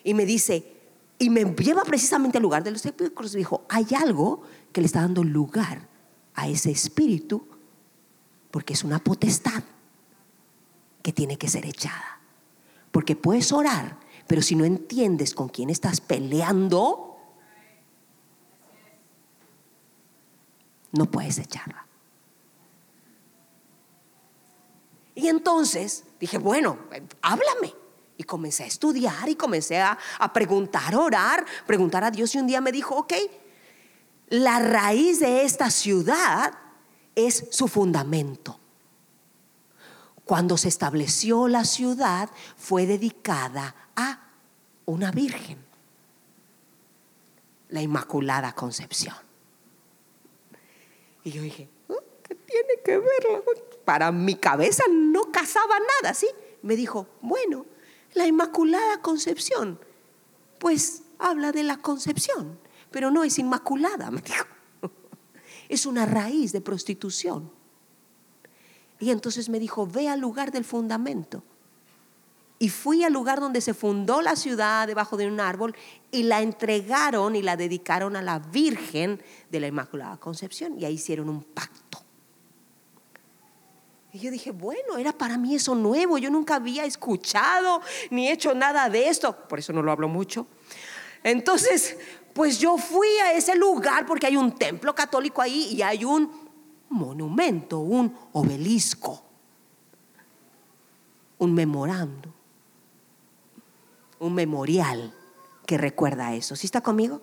[0.02, 0.73] y me dice,
[1.18, 3.33] y me lleva precisamente al lugar de los sepulcros.
[3.33, 5.88] Dijo, hay algo que le está dando lugar
[6.35, 7.46] a ese espíritu,
[8.50, 9.62] porque es una potestad
[11.03, 12.20] que tiene que ser echada.
[12.90, 17.16] Porque puedes orar, pero si no entiendes con quién estás peleando,
[20.92, 21.87] no puedes echarla.
[25.14, 26.79] Y entonces dije, bueno,
[27.22, 27.84] háblame.
[28.16, 29.98] Y comencé a estudiar y comencé a,
[30.33, 32.35] preguntar, orar, preguntar a Dios.
[32.35, 33.12] Y un día me dijo, ok,
[34.29, 36.55] la raíz de esta ciudad
[37.14, 38.59] es su fundamento.
[40.24, 44.20] Cuando se estableció la ciudad fue dedicada a
[44.87, 45.64] una virgen,
[47.68, 49.16] la Inmaculada Concepción.
[51.24, 53.44] Y yo dije, oh, ¿qué tiene que ver?
[53.85, 56.29] Para mi cabeza no casaba nada, ¿sí?
[56.62, 57.66] Me dijo, bueno,
[58.14, 59.79] la Inmaculada Concepción.
[60.59, 62.59] Pues habla de la concepción,
[62.90, 64.46] pero no es inmaculada, me dijo.
[65.68, 67.50] Es una raíz de prostitución.
[69.00, 71.42] Y entonces me dijo, ve al lugar del fundamento.
[72.59, 75.74] Y fui al lugar donde se fundó la ciudad, debajo de un árbol,
[76.11, 80.79] y la entregaron y la dedicaron a la Virgen de la Inmaculada Concepción.
[80.79, 81.84] Y ahí hicieron un pacto.
[84.14, 88.55] Y yo dije, bueno, era para mí eso nuevo, yo nunca había escuchado ni hecho
[88.55, 90.46] nada de esto, por eso no lo hablo mucho.
[91.24, 91.96] Entonces,
[92.33, 96.31] pues yo fui a ese lugar porque hay un templo católico ahí y hay un
[96.90, 99.20] monumento, un obelisco,
[101.38, 102.33] un memorando,
[104.20, 105.12] un memorial
[105.66, 106.55] que recuerda eso.
[106.55, 107.20] ¿Sí está conmigo?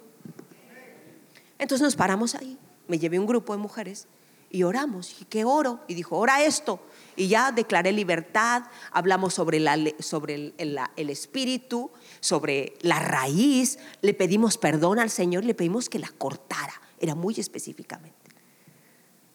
[1.57, 2.59] Entonces nos paramos ahí
[2.91, 4.05] me llevé un grupo de mujeres
[4.51, 5.21] y oramos.
[5.21, 5.79] Y ¿qué oro?
[5.87, 6.79] Y dijo, ora esto.
[7.15, 14.13] Y ya declaré libertad, hablamos sobre, la, sobre el, el, espíritu, sobre la raíz, le
[14.13, 18.15] pedimos perdón al Señor, le pedimos que la cortara, era muy específicamente.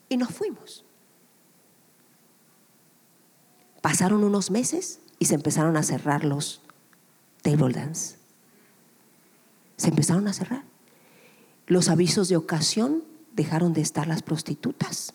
[0.08, 0.84] Y nos fuimos.
[3.82, 6.60] Pasaron unos meses y se empezaron a cerrar los
[7.42, 8.16] table dance.
[9.76, 10.64] Se empezaron a cerrar.
[11.66, 13.04] Los avisos de ocasión
[13.36, 15.12] dejaron de estar las prostitutas.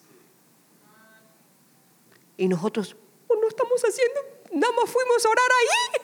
[2.37, 2.95] Y nosotros,
[3.27, 4.21] oh, no estamos haciendo,
[4.53, 6.01] nada más fuimos a orar ahí.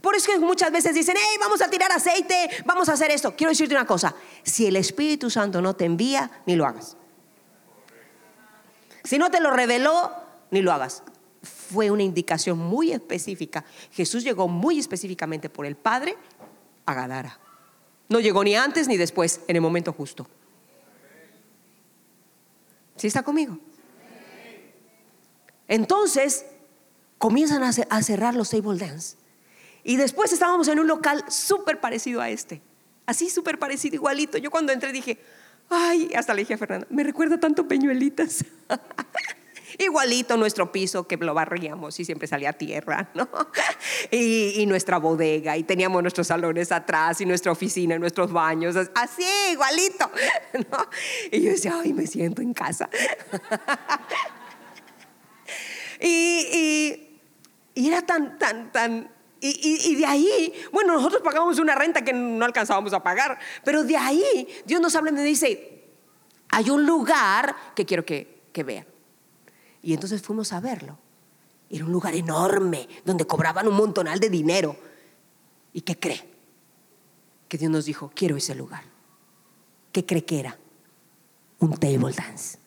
[0.00, 3.34] Por eso muchas veces dicen, hey, vamos a tirar aceite, vamos a hacer esto.
[3.36, 6.96] Quiero decirte una cosa, si el Espíritu Santo no te envía, ni lo hagas.
[9.04, 10.12] Si no te lo reveló,
[10.50, 11.02] ni lo hagas.
[11.42, 13.64] Fue una indicación muy específica.
[13.92, 16.16] Jesús llegó muy específicamente por el Padre
[16.86, 17.38] a Gadara.
[18.08, 20.26] No llegó ni antes ni después, en el momento justo.
[22.96, 23.58] ¿Sí está conmigo?
[25.68, 26.44] Entonces
[27.18, 29.16] comienzan a cerrar los table dance.
[29.82, 32.62] Y después estábamos en un local súper parecido a este.
[33.06, 34.38] Así súper parecido, igualito.
[34.38, 35.18] Yo cuando entré dije,
[35.68, 38.44] ay, hasta le dije a Fernanda, me recuerda tanto Peñuelitas.
[39.78, 43.28] Igualito nuestro piso que lo barríamos y siempre salía tierra, ¿no?
[44.10, 50.10] Y, nuestra bodega, y teníamos nuestros salones atrás, y nuestra oficina, nuestros baños, así, igualito,
[50.70, 50.78] ¿no?
[51.30, 52.88] Y yo decía, ay, me siento en casa.
[56.00, 57.18] Y,
[57.74, 59.10] era tan, tan, tan...
[59.40, 63.96] Y, de ahí, bueno, nosotros pagamos una renta que no alcanzábamos a pagar, pero de
[63.96, 65.84] ahí Dios nos habla y me dice,
[66.50, 68.86] hay un lugar que quiero que vean.
[69.84, 70.98] Y entonces fuimos a verlo.
[71.68, 74.76] Era un lugar enorme donde cobraban un montonal de dinero.
[75.74, 76.26] ¿Y qué cree?
[77.48, 78.82] Que Dios nos dijo, quiero ese lugar.
[79.92, 80.58] ¿Qué cree que era?
[81.58, 82.58] Un table dance.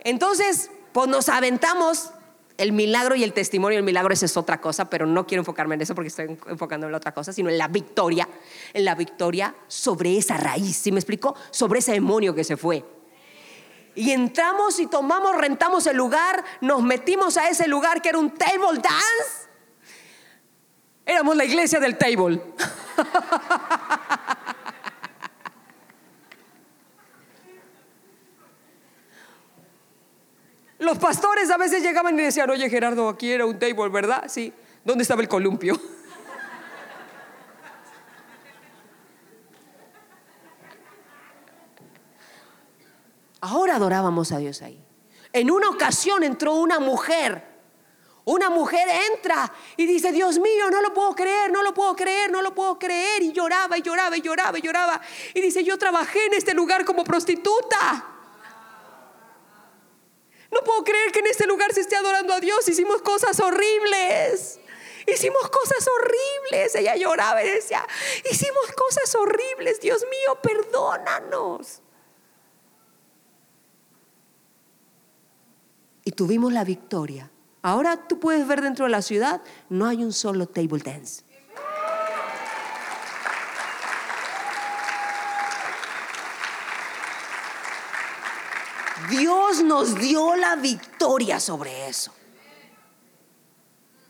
[0.00, 2.10] Entonces, pues nos aventamos
[2.56, 3.78] el milagro y el testimonio.
[3.78, 6.86] El milagro esa es otra cosa, pero no quiero enfocarme en eso porque estoy enfocando
[6.86, 8.28] en la otra cosa, sino en la victoria,
[8.72, 10.76] en la victoria sobre esa raíz.
[10.76, 11.34] ¿Sí me explico?
[11.50, 12.84] Sobre ese demonio que se fue.
[13.96, 18.30] Y entramos y tomamos, rentamos el lugar, nos metimos a ese lugar que era un
[18.30, 19.48] table dance.
[21.06, 22.40] Éramos la iglesia del table.
[30.84, 34.24] Los pastores a veces llegaban y decían, oye Gerardo, aquí era un table, ¿verdad?
[34.28, 34.52] Sí.
[34.84, 35.80] ¿Dónde estaba el columpio?
[43.40, 44.78] Ahora adorábamos a Dios ahí.
[45.32, 47.54] En una ocasión entró una mujer.
[48.26, 52.30] Una mujer entra y dice, Dios mío, no lo puedo creer, no lo puedo creer,
[52.30, 53.22] no lo puedo creer.
[53.22, 55.00] Y lloraba y lloraba y lloraba y lloraba.
[55.32, 58.13] Y dice, yo trabajé en este lugar como prostituta.
[60.50, 62.68] No puedo creer que en este lugar se esté adorando a Dios.
[62.68, 64.60] Hicimos cosas horribles.
[65.06, 66.74] Hicimos cosas horribles.
[66.74, 67.86] Ella lloraba y decía,
[68.30, 69.80] hicimos cosas horribles.
[69.80, 71.80] Dios mío, perdónanos.
[76.04, 77.30] Y tuvimos la victoria.
[77.62, 81.23] Ahora tú puedes ver dentro de la ciudad, no hay un solo table dance.
[89.10, 92.12] Dios nos dio la victoria sobre eso.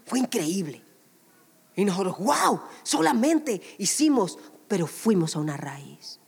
[0.06, 0.82] Fue increíble.
[1.76, 6.20] Y nosotros, wow, solamente hicimos, pero fuimos a una raíz.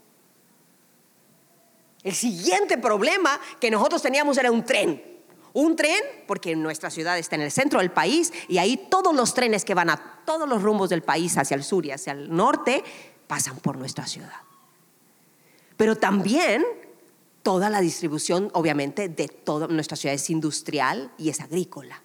[2.03, 5.03] El siguiente problema que nosotros teníamos era un tren.
[5.53, 9.35] Un tren, porque nuestra ciudad está en el centro del país y ahí todos los
[9.35, 12.35] trenes que van a todos los rumbos del país, hacia el sur y hacia el
[12.35, 12.85] norte,
[13.27, 14.41] pasan por nuestra ciudad.
[15.77, 16.65] Pero también
[17.47, 22.03] toda la distribución, obviamente, de toda nuestra ciudad es industrial y es agrícola.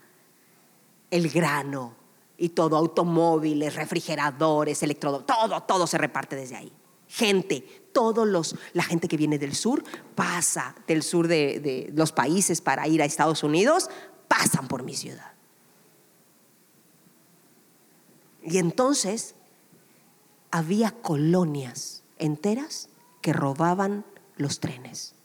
[1.10, 1.95] El grano
[2.38, 6.71] y todo, automóviles, refrigeradores, electrodomésticos, todo, todo se reparte desde ahí.
[7.08, 9.83] Gente, todos los, la gente que viene del sur
[10.13, 13.89] pasa del sur de los países para ir a Estados Unidos,
[14.27, 15.33] pasan por mi ciudad.
[18.44, 19.33] Y entonces
[20.52, 22.89] había colonias enteras
[23.21, 24.06] que robaban
[24.37, 25.15] los trenes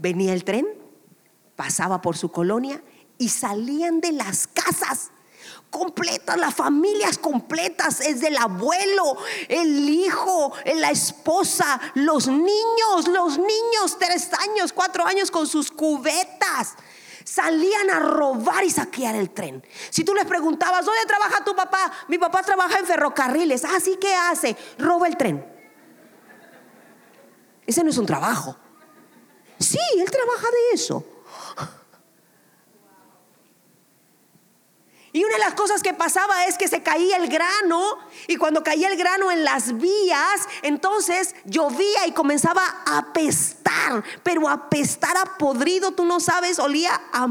[0.00, 0.66] venía el tren,
[1.56, 2.82] pasaba por su colonia
[3.18, 5.10] y salían de las casas
[5.68, 9.16] completas, las familias completas, es del abuelo,
[9.48, 16.74] el hijo, la esposa, los niños, los niños, tres años, cuatro años con sus cubetas.
[17.22, 19.64] salían a robar y saquear el tren.
[19.90, 21.92] Si tú les preguntabas, ¿dónde trabaja tu papá?
[22.08, 23.64] Mi papá trabaja en ferrocarriles.
[23.64, 25.46] Así que hace, roba el tren.
[27.66, 28.56] Ese no es un trabajo.
[29.60, 31.04] Sí, él trabaja de eso.
[35.12, 37.98] Y una de las cosas que pasaba es que se caía el grano
[38.28, 44.48] y cuando caía el grano en las vías, entonces llovía y comenzaba a apestar, pero
[44.48, 47.30] apestar a podrido, tú no sabes, olía a...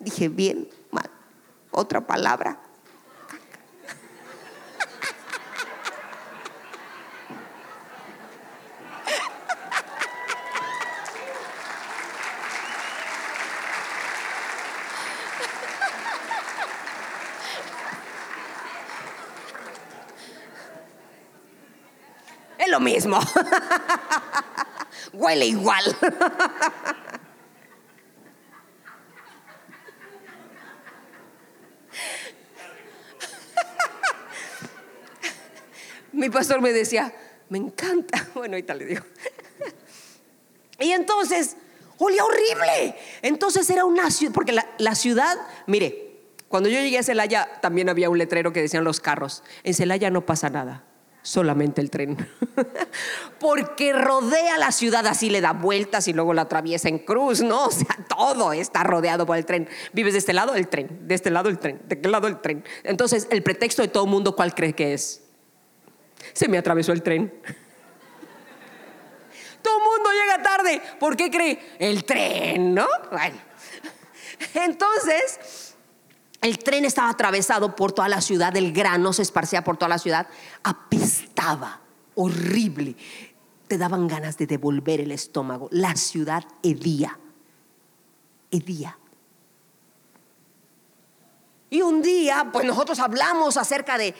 [0.00, 1.08] Dije, bien, mal.
[1.70, 2.66] Otra palabra.
[22.58, 22.80] Es lo
[25.12, 25.84] Huele igual.
[36.12, 37.14] Mi pastor me decía,
[37.48, 38.26] me encanta.
[38.34, 39.04] Bueno, ahorita le digo.
[40.78, 41.56] Y entonces,
[41.98, 42.96] olía horrible.
[43.22, 45.36] Entonces era una ciudad, porque la, la ciudad,
[45.66, 49.74] mire, cuando yo llegué a Celaya también había un letrero que decían los carros, en
[49.74, 50.84] Celaya no pasa nada
[51.26, 52.16] solamente el tren.
[53.40, 57.66] Porque rodea la ciudad, así le da vueltas y luego la atraviesa en cruz, ¿no?
[57.66, 59.68] O sea, todo está rodeado por el tren.
[59.92, 62.40] Vives de este lado, el tren, de este lado, el tren, de aquel lado, el
[62.40, 62.64] tren.
[62.84, 65.24] Entonces, el pretexto de todo el mundo, ¿cuál cree que es?
[66.32, 67.32] Se me atravesó el tren.
[69.62, 70.80] Todo el mundo llega tarde.
[71.00, 71.58] ¿Por qué cree?
[71.80, 72.86] El tren, ¿no?
[73.10, 73.36] Bueno.
[74.54, 75.65] Entonces,
[76.46, 79.98] el tren estaba atravesado por toda la ciudad, el grano se esparcía por toda la
[79.98, 80.28] ciudad,
[80.62, 81.80] apestaba,
[82.14, 82.96] horrible.
[83.66, 85.68] Te daban ganas de devolver el estómago.
[85.72, 87.18] La ciudad hedía,
[88.52, 88.96] hedía.
[91.68, 94.14] Y un día, pues nosotros hablamos acerca de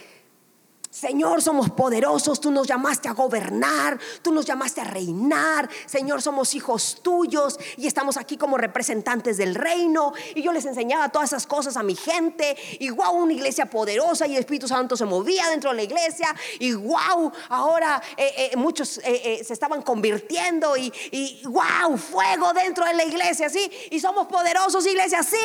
[0.98, 6.54] Señor, somos poderosos, tú nos llamaste a gobernar, tú nos llamaste a reinar, Señor, somos
[6.54, 10.14] hijos tuyos y estamos aquí como representantes del reino.
[10.34, 12.56] Y yo les enseñaba todas esas cosas a mi gente.
[12.78, 16.34] Y wow, una iglesia poderosa y el Espíritu Santo se movía dentro de la iglesia.
[16.60, 22.86] Y wow, ahora eh, eh, muchos eh, se estaban convirtiendo y, y wow, fuego dentro
[22.86, 25.36] de la iglesia, sí, y somos poderosos iglesia, sí,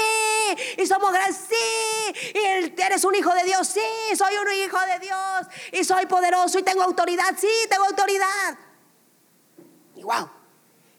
[0.78, 5.00] y somos grandes, sí, y eres un hijo de Dios, sí, soy un hijo de
[5.00, 5.41] Dios
[5.72, 7.36] y soy poderoso y tengo autoridad.
[7.38, 8.58] Sí, tengo autoridad.
[9.96, 10.30] Y wow.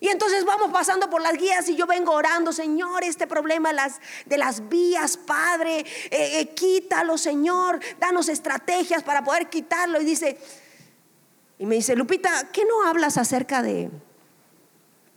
[0.03, 3.71] Y entonces vamos pasando por las guías y yo vengo orando, Señor, este problema
[4.27, 10.01] de las vías, Padre, eh, eh, quítalo, Señor, danos estrategias para poder quitarlo.
[10.01, 10.39] Y dice,
[11.57, 13.93] y me dice, Lupita, ¿qué no hablas acerca de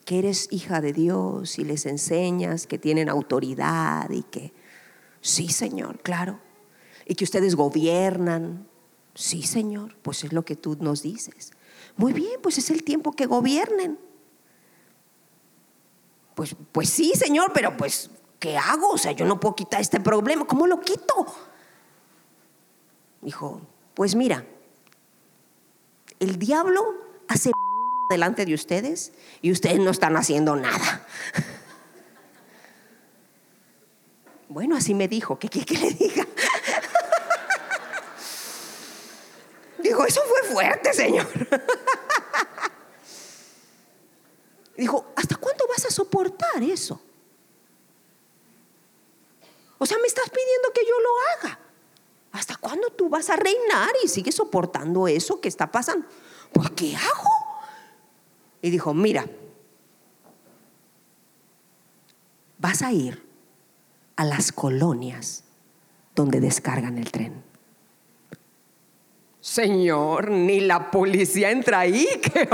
[0.05, 4.53] que eres hija de Dios y les enseñas que tienen autoridad y que,
[5.19, 6.39] sí, Señor, claro,
[7.07, 8.67] y que ustedes gobiernan
[9.15, 11.53] Sí, Señor, pues es lo que tú nos dices.
[11.95, 13.97] Muy bien, pues es el tiempo que gobiernen.
[16.35, 18.89] Pues, pues sí, Señor, pero pues, ¿qué hago?
[18.89, 20.45] O sea, yo no puedo quitar este problema.
[20.45, 21.25] ¿Cómo lo quito?
[23.21, 23.61] Dijo,
[23.93, 24.45] pues mira,
[26.19, 26.83] el diablo
[27.29, 27.51] hace
[28.09, 31.07] delante de ustedes y ustedes no están haciendo nada.
[34.47, 36.25] Bueno, así me dijo, ¿qué quiere que le diga?
[39.95, 41.25] Dijo, eso fue fuerte, Señor.
[44.77, 46.99] Dijo, ¿hasta cuándo vas a soportar eso?
[49.77, 51.09] O sea, me estás pidiendo que yo lo
[51.47, 51.59] haga.
[52.33, 56.05] ¿Hasta cuándo tú vas a reinar y sigues soportando eso que está pasando?
[56.51, 57.29] Pues, ¿qué hago?
[58.61, 59.25] Y dijo, mira,
[62.57, 63.25] vas a ir
[64.17, 65.45] a las colonias
[66.15, 67.54] donde descargan el tren.
[69.45, 72.07] Señor, ni la policía entra ahí.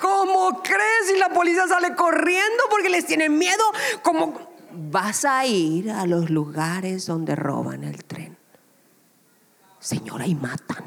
[0.00, 3.64] ¿Cómo crees si la policía sale corriendo porque les tienen miedo?
[4.04, 4.38] ¿Cómo
[4.70, 8.38] vas a ir a los lugares donde roban el tren?
[9.80, 10.84] Señora, y matan.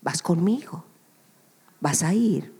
[0.00, 0.84] Vas conmigo.
[1.78, 2.52] Vas a ir.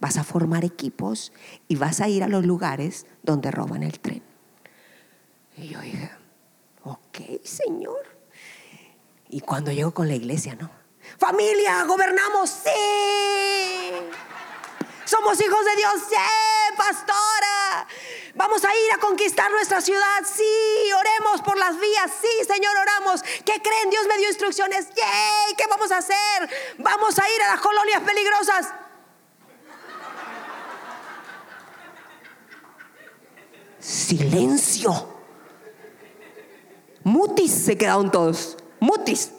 [0.00, 1.32] Vas a formar equipos
[1.66, 4.22] y vas a ir a los lugares donde roban el tren.
[5.56, 6.12] Y yo dije,
[6.88, 8.06] ok, Señor.
[9.28, 10.70] Y cuando llego con la iglesia, ¿no?
[11.18, 13.90] Familia, gobernamos, sí.
[15.04, 16.14] Somos hijos de Dios, sí,
[16.76, 17.86] pastora.
[18.34, 20.24] Vamos a ir a conquistar nuestra ciudad.
[20.24, 22.10] Sí, oremos por las vías.
[22.20, 23.22] Sí, Señor, oramos.
[23.22, 23.90] ¿Qué creen?
[23.90, 24.88] Dios me dio instrucciones.
[24.94, 25.54] ¡Yay!
[25.56, 26.50] ¿Qué vamos a hacer?
[26.78, 28.68] Vamos a ir a las colonias peligrosas.
[33.80, 35.17] Silencio.
[37.08, 38.58] Mutis se quedaron todos.
[38.80, 39.32] Mutis.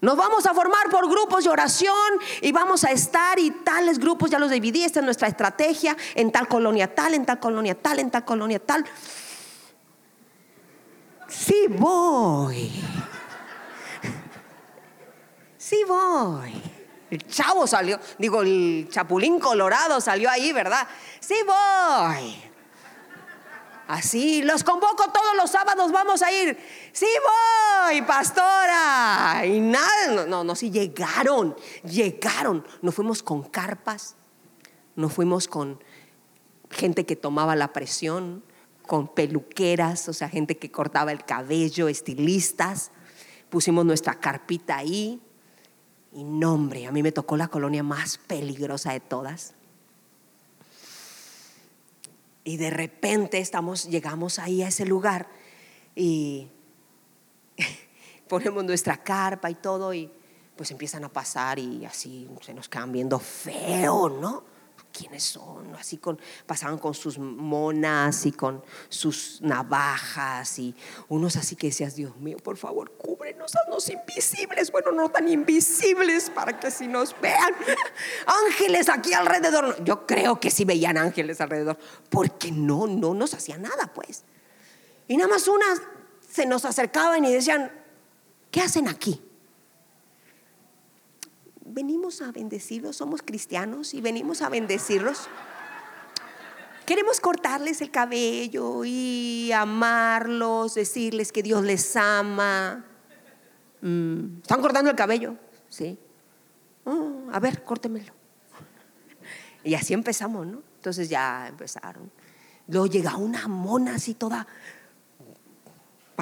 [0.00, 1.96] Nos vamos a formar por grupos de oración
[2.40, 6.30] y vamos a estar y tales grupos, ya los dividí, esta es nuestra estrategia, en
[6.30, 8.84] tal colonia tal, en tal colonia tal, en tal colonia tal.
[11.28, 12.70] Sí voy.
[15.56, 16.62] Sí voy.
[17.10, 20.86] El chavo salió, digo, el chapulín colorado salió ahí, ¿verdad?
[21.20, 22.51] Sí voy.
[23.88, 26.58] Así, los convoco todos los sábados, vamos a ir.
[26.92, 27.06] Sí
[27.86, 29.44] voy, pastora.
[29.46, 32.64] Y nada, no, no, sí llegaron, llegaron.
[32.80, 34.16] Nos fuimos con carpas,
[34.96, 35.82] nos fuimos con
[36.70, 38.44] gente que tomaba la presión,
[38.86, 42.90] con peluqueras, o sea, gente que cortaba el cabello, estilistas.
[43.50, 45.20] Pusimos nuestra carpita ahí.
[46.14, 49.54] Y nombre, a mí me tocó la colonia más peligrosa de todas
[52.44, 55.28] y de repente estamos, llegamos ahí a ese lugar
[55.94, 56.48] y
[58.28, 60.10] ponemos nuestra carpa y todo y
[60.56, 64.51] pues empiezan a pasar y así se nos quedan viendo feo, ¿no?
[64.92, 70.74] Quiénes son, así con, pasaban con sus monas y con sus navajas y
[71.08, 76.30] unos así que decías, Dios mío, por favor, cúbrenos, haznos invisibles, bueno, no tan invisibles
[76.30, 77.54] para que si nos vean
[78.46, 79.82] ángeles aquí alrededor.
[79.84, 81.78] Yo creo que sí veían ángeles alrededor,
[82.10, 84.24] porque no, no nos hacían nada, pues.
[85.08, 85.80] Y nada más unas
[86.28, 87.72] se nos acercaban y decían,
[88.50, 89.20] ¿qué hacen aquí?
[91.72, 95.28] Venimos a bendecirlos, somos cristianos y venimos a bendecirlos.
[96.86, 102.84] Queremos cortarles el cabello y amarlos, decirles que Dios les ama.
[103.80, 105.36] Mm, ¿Están cortando el cabello?
[105.68, 105.98] Sí.
[106.84, 108.12] Oh, a ver, córtemelo.
[109.64, 110.62] Y así empezamos, ¿no?
[110.76, 112.10] Entonces ya empezaron.
[112.66, 114.46] Luego llega una mona así toda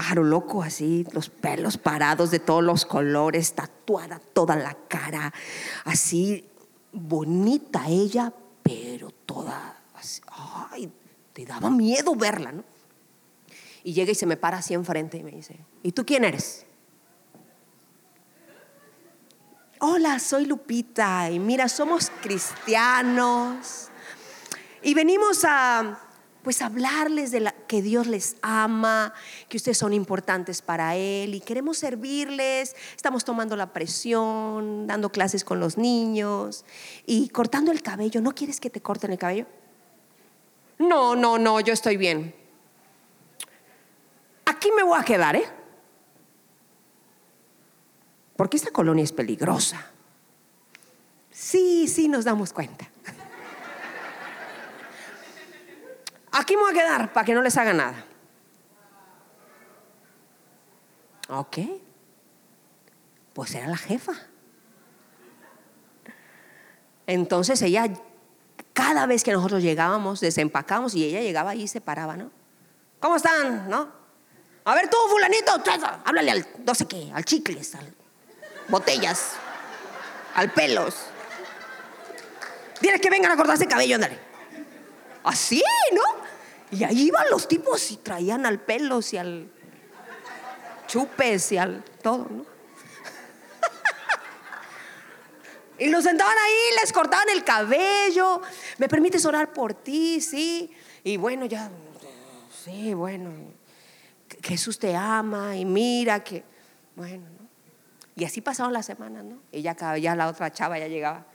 [0.00, 5.30] pájaro loco, así, los pelos parados de todos los colores, tatuada toda la cara,
[5.84, 6.48] así,
[6.90, 8.32] bonita ella,
[8.62, 10.22] pero toda, así,
[10.70, 10.90] ay,
[11.34, 12.64] te daba miedo verla, ¿no?
[13.84, 16.64] Y llega y se me para así enfrente y me dice, ¿y tú quién eres?
[19.80, 23.90] Hola, soy Lupita y mira, somos cristianos
[24.80, 26.00] y venimos a
[26.42, 29.12] pues hablarles de que Dios les ama,
[29.48, 32.74] que ustedes son importantes para Él y queremos servirles.
[32.96, 36.64] Estamos tomando la presión, dando clases con los niños
[37.06, 38.20] y cortando el cabello.
[38.20, 39.46] ¿No quieres que te corten el cabello?
[40.78, 42.34] No, no, no, yo estoy bien.
[44.46, 45.44] Aquí me voy a quedar, ¿eh?
[48.36, 49.90] Porque esta colonia es peligrosa.
[51.30, 52.90] Sí, sí, nos damos cuenta.
[56.32, 58.04] Aquí me voy a quedar para que no les haga nada.
[61.28, 61.58] Ok.
[63.32, 64.12] Pues era la jefa.
[67.06, 67.88] Entonces ella,
[68.72, 72.30] cada vez que nosotros llegábamos, desempacamos y ella llegaba y se paraba, ¿no?
[73.00, 73.68] ¿Cómo están?
[73.68, 73.88] ¿No?
[74.64, 75.52] A ver tú, fulanito,
[76.04, 77.94] háblale al, no sé qué, al chicles, al
[78.68, 79.32] botellas,
[80.34, 80.96] al pelos.
[82.80, 84.18] Dile que vengan a cortarse el cabello, ándale.
[85.24, 85.62] Así,
[85.92, 86.19] ¿no?
[86.72, 89.50] Y ahí iban los tipos y traían al pelos y al
[90.86, 92.46] chupes y al todo, ¿no?
[95.78, 98.40] y los sentaban ahí, les cortaban el cabello.
[98.78, 100.20] ¿Me permites orar por ti?
[100.20, 100.70] Sí.
[101.02, 101.70] Y bueno, ya,
[102.64, 103.30] sí, bueno.
[104.42, 106.44] Jesús te ama y mira que,
[106.94, 107.48] bueno, ¿no?
[108.14, 109.40] Y así pasaron las semanas, ¿no?
[109.50, 111.26] Y ya, ya la otra chava ya llegaba.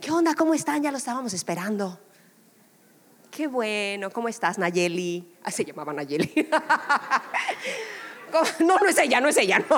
[0.00, 0.34] ¿Qué onda?
[0.34, 0.82] ¿Cómo están?
[0.82, 1.98] Ya lo estábamos esperando.
[3.32, 5.26] Qué bueno, ¿cómo estás, Nayeli?
[5.50, 6.30] Se llamaba Nayeli.
[8.60, 9.62] No, no es ella, no es ella.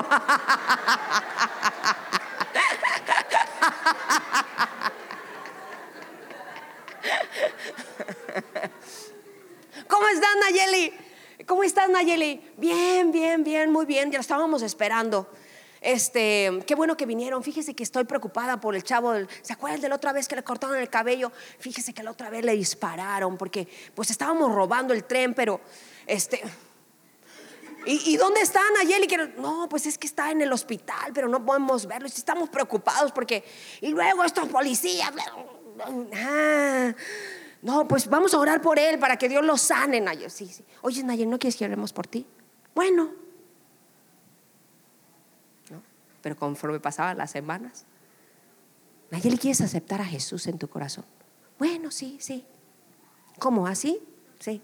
[9.89, 10.93] ¿Cómo estás, Nayeli?
[11.45, 12.41] ¿Cómo estás, Nayeli?
[12.55, 14.09] Bien, bien, bien, muy bien.
[14.09, 15.29] Ya estábamos esperando.
[15.85, 17.43] Este, qué bueno que vinieron.
[17.43, 19.13] Fíjese que estoy preocupada por el chavo.
[19.41, 21.31] ¿Se acuerdan de la otra vez que le cortaron el cabello?
[21.59, 25.61] Fíjese que la otra vez le dispararon porque pues estábamos robando el tren, pero
[26.05, 26.41] este...
[27.87, 29.07] ¿Y, dónde están Ayeli?
[29.37, 32.07] No, pues es que está en el hospital, pero no podemos verlo.
[32.07, 33.43] Estamos preocupados porque...
[33.79, 35.11] Y luego estos policías...
[36.15, 36.93] Ah,
[37.61, 40.31] no, pues vamos a orar por él para que Dios lo sane, Nayer.
[40.31, 40.63] Sí, sí.
[40.81, 42.25] Oye, Nayer, ¿no quieres que oremos por ti?
[42.73, 43.11] Bueno.
[45.69, 45.81] ¿No?
[46.25, 47.85] Pero conforme pasaban las semanas,
[49.11, 51.05] Nayeli, ¿quieres aceptar a Jesús en tu corazón?
[51.59, 52.43] Bueno, sí, sí.
[53.37, 53.67] ¿Cómo?
[53.67, 54.01] ¿Así?
[54.39, 54.59] Sí.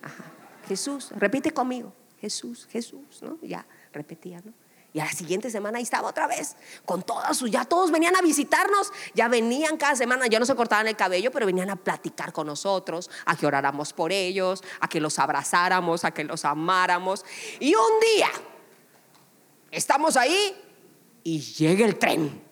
[0.00, 0.22] Ajá.
[0.68, 1.92] Jesús, repite conmigo.
[2.20, 3.36] Jesús, Jesús, ¿no?
[3.42, 4.52] Ya repetía, ¿no?
[4.92, 8.14] Y a la siguiente semana ahí estaba otra vez, con todas sus, ya todos venían
[8.14, 11.74] a visitarnos, ya venían cada semana, ya no se cortaban el cabello, pero venían a
[11.74, 16.44] platicar con nosotros, a que oráramos por ellos, a que los abrazáramos, a que los
[16.44, 17.24] amáramos.
[17.58, 18.30] Y un día,
[19.72, 20.68] estamos ahí
[21.24, 22.42] y llega el tren.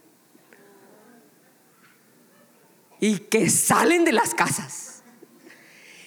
[3.00, 5.02] Y que salen de las casas.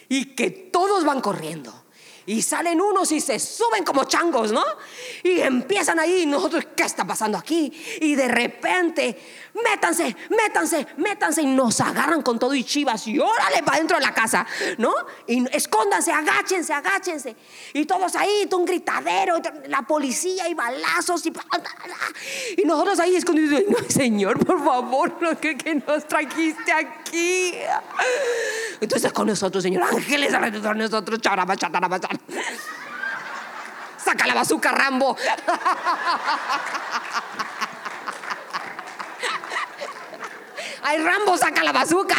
[0.09, 1.82] Y que todos van corriendo
[2.25, 4.63] y salen unos y se suben como changos, ¿no?
[5.23, 7.71] Y empiezan ahí, nosotros, ¿qué está pasando aquí?
[8.01, 9.17] Y de repente,
[9.53, 14.05] métanse, métanse, métanse, y nos agarran con todo y chivas, y órale para dentro de
[14.05, 14.45] la casa,
[14.77, 14.93] ¿no?
[15.27, 17.35] Y escóndanse, agáchense, agáchense.
[17.73, 21.33] Y todos ahí, un gritadero, la policía y balazos, y,
[22.57, 27.53] y nosotros ahí escondidos, no, Señor, por favor, lo que, que nos trajiste aquí.
[28.79, 31.99] Entonces con nosotros, Señor, ángeles alrededor de nosotros, charaba, chataraba,
[33.97, 35.15] Saca la bazooka, Rambo.
[40.83, 42.15] Ay, Rambo, saca la bazooka.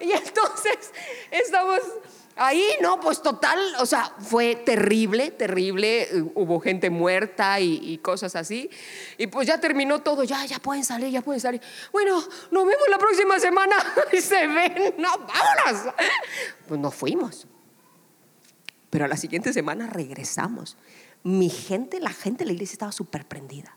[0.00, 0.92] Y entonces
[1.30, 1.80] estamos
[2.34, 8.70] Ahí no, pues total, o sea, fue terrible, terrible, hubo gente muerta y, cosas así.
[9.18, 11.60] Y pues ya terminó todo, ya, ya pueden salir, ya pueden salir.
[11.92, 12.16] Bueno,
[12.50, 13.76] nos vemos la próxima semana
[14.12, 15.94] y se ven, no, vámonos.
[16.66, 17.46] Pues nos fuimos.
[18.88, 20.78] Pero a la siguiente semana regresamos.
[21.22, 23.76] Mi gente, la gente de la iglesia estaba súper prendida.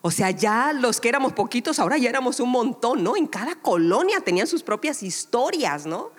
[0.00, 3.16] O sea, ya los que éramos poquitos, ahora ya éramos un montón, ¿no?
[3.16, 6.12] En cada colonia tenían sus propias historias, ¿no?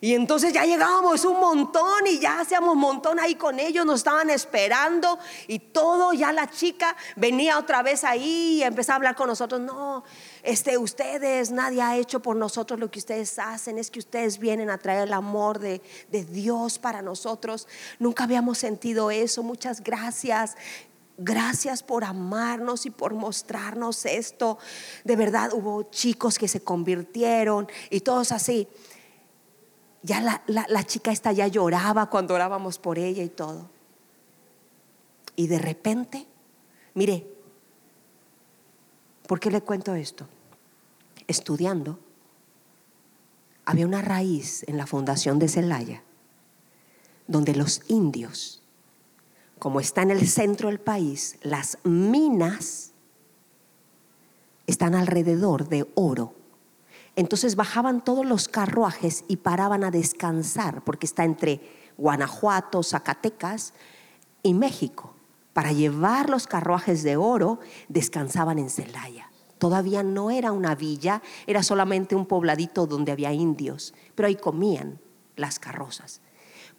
[0.00, 4.00] Y entonces ya llegábamos un montón y ya hacíamos un montón ahí con ellos, nos
[4.00, 5.18] estaban esperando
[5.48, 9.60] y todo, ya la chica venía otra vez ahí y empezó a hablar con nosotros,
[9.60, 10.04] no,
[10.42, 14.68] este, ustedes, nadie ha hecho por nosotros lo que ustedes hacen, es que ustedes vienen
[14.70, 15.80] a traer el amor de,
[16.10, 17.66] de Dios para nosotros,
[17.98, 20.56] nunca habíamos sentido eso, muchas gracias.
[21.18, 24.58] Gracias por amarnos y por mostrarnos esto.
[25.02, 28.68] De verdad hubo chicos que se convirtieron y todos así
[30.02, 33.68] ya la, chica esta ya lloraba cuando orábamos por ella y todo.
[35.34, 36.26] Y de repente,
[36.94, 37.26] mire,
[39.26, 40.28] ¿por qué le cuento esto?
[41.26, 41.98] Estudiando,
[43.64, 46.02] había una raíz en la fundación de Celaya,
[47.26, 48.62] donde los indios,
[49.58, 52.92] como está en el centro del país, las minas
[54.68, 56.35] están alrededor de oro
[57.16, 61.62] entonces bajaban todos los carruajes y paraban a descansar, porque está entre
[61.96, 63.72] Guanajuato, Zacatecas
[64.42, 65.14] y México.
[65.54, 67.58] Para llevar los carruajes de oro,
[67.88, 69.30] descansaban en Celaya.
[69.56, 75.00] Todavía no era una villa, era solamente un pobladito donde había indios, pero ahí comían
[75.36, 76.20] las carrozas.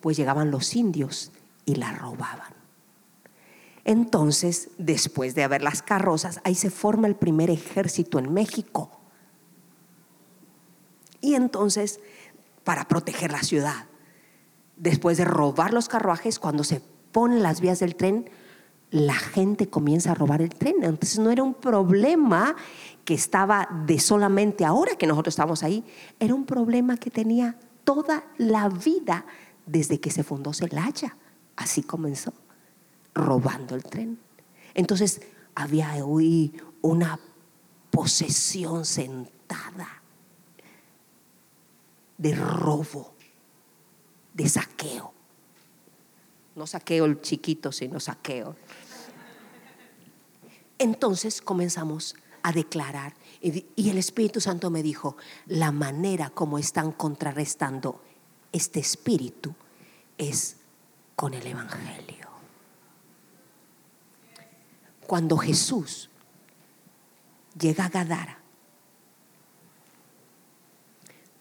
[0.01, 1.31] Pues llegaban los indios
[1.65, 2.53] y la robaban.
[3.85, 8.96] Entonces, después de haber las carrozas, ahí se forma el primer ejército en México
[11.21, 11.99] y entonces,
[12.63, 13.85] para proteger la ciudad,
[14.75, 18.29] después de robar los carruajes, cuando se ponen las vías del tren,
[18.91, 20.75] la gente comienza a robar el tren.
[20.81, 22.55] Entonces no era un problema
[23.03, 25.83] que estaba de solamente ahora que nosotros estamos ahí,
[26.19, 29.25] era un problema que tenía toda la vida
[29.65, 31.15] desde que se fundó Celaya.
[31.55, 32.33] Así comenzó,
[33.13, 34.19] robando el tren.
[34.73, 35.21] Entonces
[35.55, 37.19] había hoy una
[37.89, 40.03] posesión sentada
[42.17, 43.13] de robo,
[44.33, 45.13] de saqueo.
[46.55, 48.55] No saqueo el chiquito, sino saqueo.
[50.79, 58.01] Entonces comenzamos a declarar y el Espíritu Santo me dijo, la manera como están contrarrestando
[58.51, 59.53] este espíritu
[60.17, 60.57] es
[61.15, 62.27] con el Evangelio.
[65.05, 66.09] Cuando Jesús
[67.57, 68.36] llega a Gadara,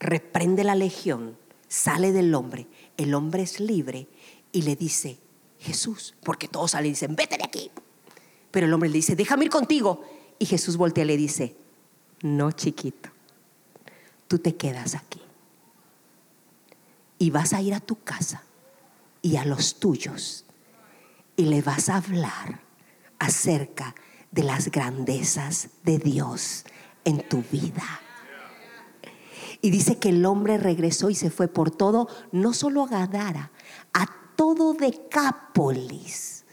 [0.06, 1.36] reprende la legión,
[1.68, 4.08] sale del hombre, el hombre es libre
[4.52, 5.18] y le dice,
[5.58, 7.70] Jesús, porque todos salen y dicen, vete de aquí.
[8.50, 10.02] Pero el hombre le dice, déjame ir contigo.
[10.38, 11.56] Y Jesús voltea y le dice,
[12.22, 13.10] no chiquito,
[14.28, 15.20] tú te quedas aquí.
[17.18, 18.42] Y vas a ir a tu casa
[19.22, 20.44] y a los tuyos.
[21.36, 22.60] y le vas a hablar
[23.18, 23.94] acerca
[24.30, 26.64] de las grandezas de Dios
[27.04, 28.00] en tu vida.
[29.66, 33.50] Y dice que el hombre regresó y se fue por todo, no solo a Gadara,
[33.92, 34.06] a
[34.36, 36.44] todo Decápolis,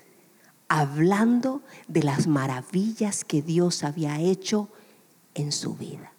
[0.67, 4.67] hablando de las maravillas que Dios había hecho
[5.35, 6.11] en su vida.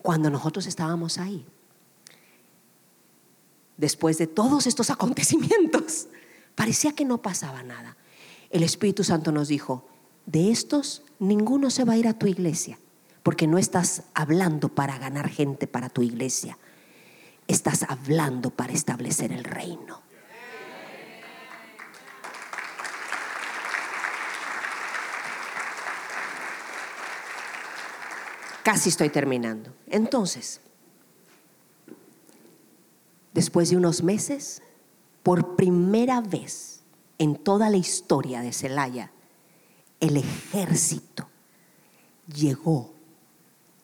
[0.00, 1.44] Cuando nosotros estábamos ahí,
[3.76, 6.08] después de todos estos acontecimientos,
[6.54, 7.98] parecía que no pasaba nada.
[8.48, 9.86] El Espíritu Santo nos dijo,
[10.24, 12.78] de estos ninguno se va a ir a tu iglesia,
[13.22, 16.58] porque no estás hablando para ganar gente para tu iglesia,
[17.46, 20.00] estás hablando para establecer el reino.
[28.62, 29.72] Casi estoy terminando.
[29.88, 30.60] Entonces,
[33.32, 34.62] después de unos meses,
[35.22, 36.82] por primera vez
[37.18, 39.12] en toda la historia de Celaya,
[39.98, 41.28] el ejército
[42.26, 42.94] llegó,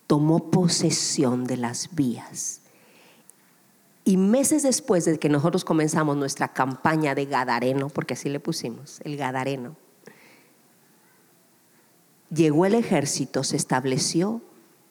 [0.07, 2.61] tomó posesión de las vías.
[4.05, 9.01] Y meses después de que nosotros comenzamos nuestra campaña de Gadareno, porque así le pusimos,
[9.03, 9.77] el Gadareno,
[12.31, 14.43] llegó el ejército, se estableció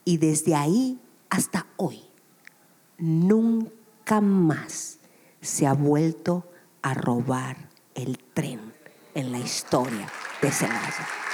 [0.04, 1.00] y desde ahí
[1.30, 2.02] hasta hoy
[2.98, 5.00] nunca más
[5.42, 6.46] se ha vuelto
[6.82, 8.74] a robar el tren
[9.14, 10.10] en la historia
[10.42, 11.25] de Celaya.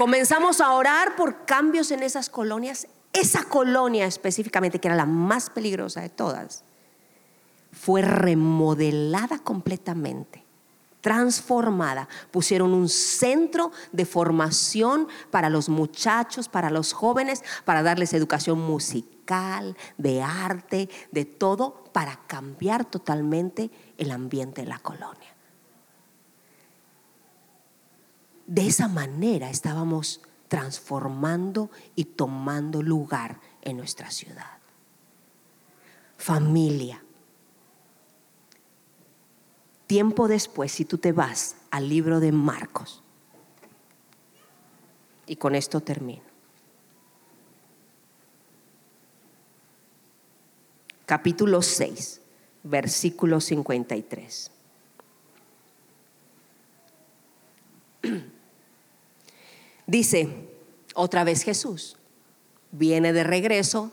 [0.00, 2.86] Comenzamos a orar por cambios en esas colonias.
[3.12, 6.64] Esa colonia específicamente, que era la más peligrosa de todas,
[7.70, 10.42] fue remodelada completamente
[11.02, 12.08] transformada.
[12.30, 19.76] Pusieron un centro de formación para los muchachos, para los jóvenes, para darles educación musical,
[19.98, 25.39] de arte, de todo, para cambiar totalmente el ambiente de la colonia.
[28.50, 34.58] De esa manera estábamos transformando y tomando lugar en nuestra ciudad.
[36.18, 37.00] Familia
[39.90, 43.02] Tiempo después, si tú te vas al libro de Marcos,
[45.26, 46.22] y con esto termino.
[51.06, 52.20] Capítulo 6,
[52.62, 54.52] versículo 53.
[59.90, 60.28] Dice
[60.94, 61.96] otra vez Jesús,
[62.70, 63.90] viene de regreso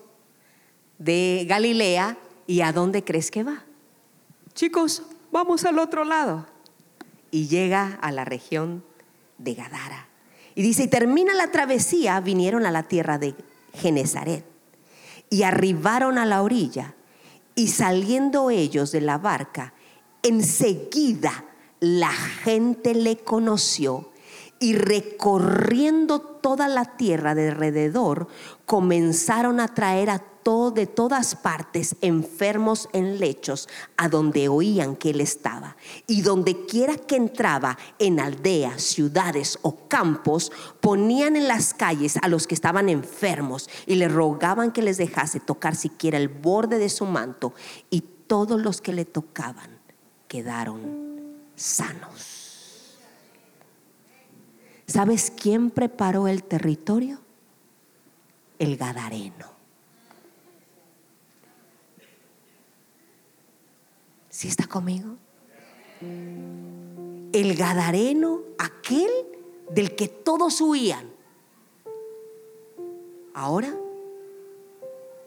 [1.00, 3.66] de Galilea y ¿a dónde crees que va?
[4.54, 6.46] Chicos, vamos al otro lado.
[7.32, 8.84] Y llega a la región
[9.40, 10.08] de Gadara.
[10.54, 13.34] Y dice, y termina la travesía, vinieron a la tierra de
[13.74, 14.46] Genezaret
[15.32, 16.94] y arribaron a la orilla
[17.56, 19.74] y saliendo ellos de la barca,
[20.22, 21.46] enseguida
[21.80, 24.12] la gente le conoció
[24.60, 28.28] y recorriendo toda la tierra de alrededor,
[28.66, 30.24] comenzaron a traer a
[30.74, 35.76] de todas partes enfermos en lechos a donde oían que él estaba.
[36.08, 42.30] Y donde quiera que entraba, en aldeas, ciudades o campos, ponían en las calles a
[42.30, 46.88] los que estaban enfermos y le rogaban que les dejase tocar siquiera el borde de
[46.88, 47.54] su manto.
[47.90, 49.80] Y todos los que le tocaban
[50.30, 50.80] quedaron
[51.58, 52.37] sanos.
[54.88, 57.20] ¿Sabes quién preparó el territorio?
[58.58, 59.52] El Gadareno.
[64.30, 65.18] ¿Sí está conmigo?
[66.00, 69.10] El Gadareno, aquel
[69.70, 71.12] del que todos huían,
[73.34, 73.76] ahora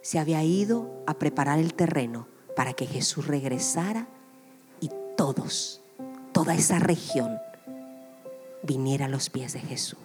[0.00, 4.08] se había ido a preparar el terreno para que Jesús regresara
[4.80, 5.82] y todos,
[6.32, 7.38] toda esa región,
[8.62, 9.98] viniera a los pies de Jesús.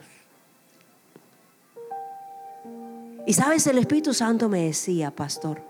[3.28, 5.62] Y sabes, el Espíritu Santo me decía, pastor,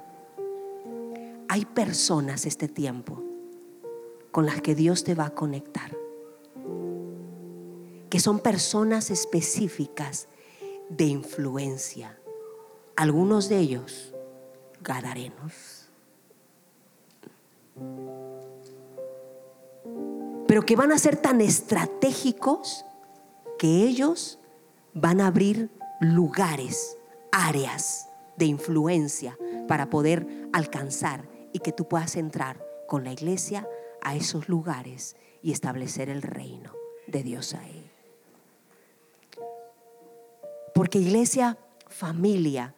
[1.47, 3.23] hay personas este tiempo
[4.31, 5.95] con las que Dios te va a conectar,
[8.09, 10.27] que son personas específicas
[10.89, 12.19] de influencia,
[12.97, 14.13] algunos de ellos
[14.81, 15.74] gadarenos,
[20.55, 22.85] pero que van a ser tan estratégicos
[23.59, 24.39] que ellos
[24.93, 26.97] van a abrir lugares,
[27.33, 29.37] áreas de influencia
[29.67, 33.67] para poder alcanzar y que tú puedas entrar con la iglesia
[34.01, 36.71] a esos lugares y establecer el reino
[37.05, 37.91] de Dios ahí.
[40.73, 41.57] Porque iglesia,
[41.89, 42.74] familia,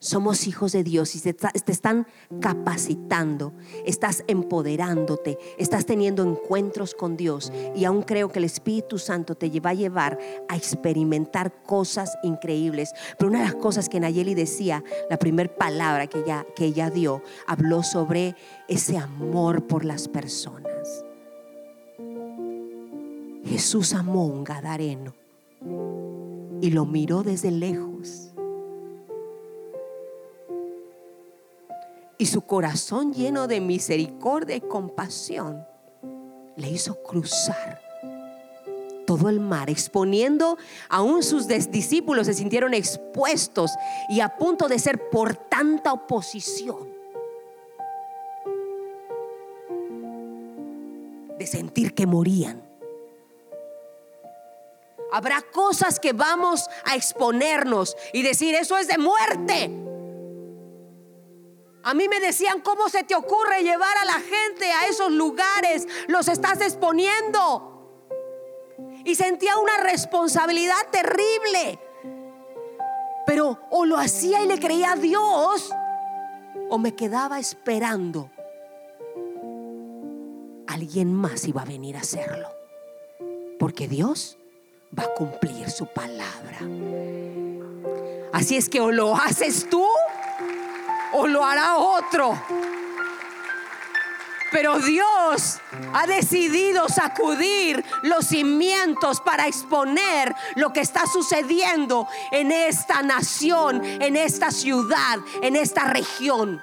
[0.00, 1.34] Somos hijos de Dios y te,
[1.72, 2.06] están
[2.40, 3.52] capacitando,
[3.84, 9.48] estás empoderándote, estás teniendo encuentros con Dios y aún creo que el Espíritu Santo te
[9.58, 10.16] va a llevar
[10.48, 12.92] a experimentar cosas increíbles.
[13.18, 16.90] Pero una de las cosas que Nayeli decía, la primera palabra que ella, que ella
[16.90, 18.36] dio, habló sobre
[18.68, 21.04] ese amor por las personas.
[23.44, 25.12] Jesús amó un gadareno
[26.60, 28.28] y lo miró desde lejos
[32.18, 35.64] y su corazón lleno de misericordia y compasión
[36.56, 37.80] le hizo cruzar
[39.06, 40.58] todo el mar, exponiendo
[40.90, 43.70] aún sus discípulos se sintieron expuestos
[44.10, 46.92] y a punto de ser por tanta oposición.
[51.38, 52.62] De sentir que morían.
[55.10, 59.97] Habrá cosas que vamos a exponernos y decir, eso es de muerte.
[61.88, 65.88] A mí me decían, ¿cómo se te ocurre llevar a la gente a esos lugares?
[66.06, 68.04] Los estás exponiendo.
[69.06, 71.78] Y sentía una responsabilidad terrible.
[73.24, 75.70] Pero o lo hacía y le creía a Dios,
[76.68, 78.30] o me quedaba esperando.
[80.66, 82.50] Alguien más iba a venir a hacerlo.
[83.58, 84.36] Porque Dios
[84.96, 86.58] va a cumplir su palabra.
[88.34, 89.86] Así es que o lo haces tú
[91.12, 92.40] o lo hará otro.
[94.50, 95.60] Pero Dios
[95.92, 104.16] ha decidido sacudir los cimientos para exponer lo que está sucediendo en esta nación, en
[104.16, 106.62] esta ciudad, en esta región.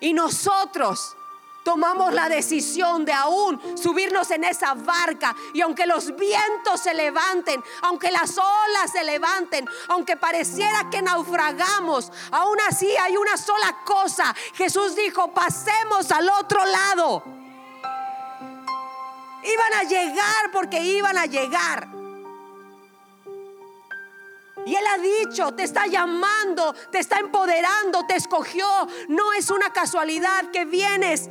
[0.00, 1.16] Y nosotros
[1.62, 7.62] tomamos la decisión de aún subirnos en esa barca y aunque los vientos se levanten,
[7.82, 14.34] aunque las olas se levanten, aunque pareciera que naufragamos, aún así hay una sola cosa.
[14.54, 17.22] Jesús dijo, pasemos al otro lado.
[19.42, 21.88] Iban a llegar porque iban a llegar.
[24.66, 28.66] Y Él ha dicho, te está llamando, te está empoderando, te escogió.
[29.08, 31.30] No es una casualidad que vienes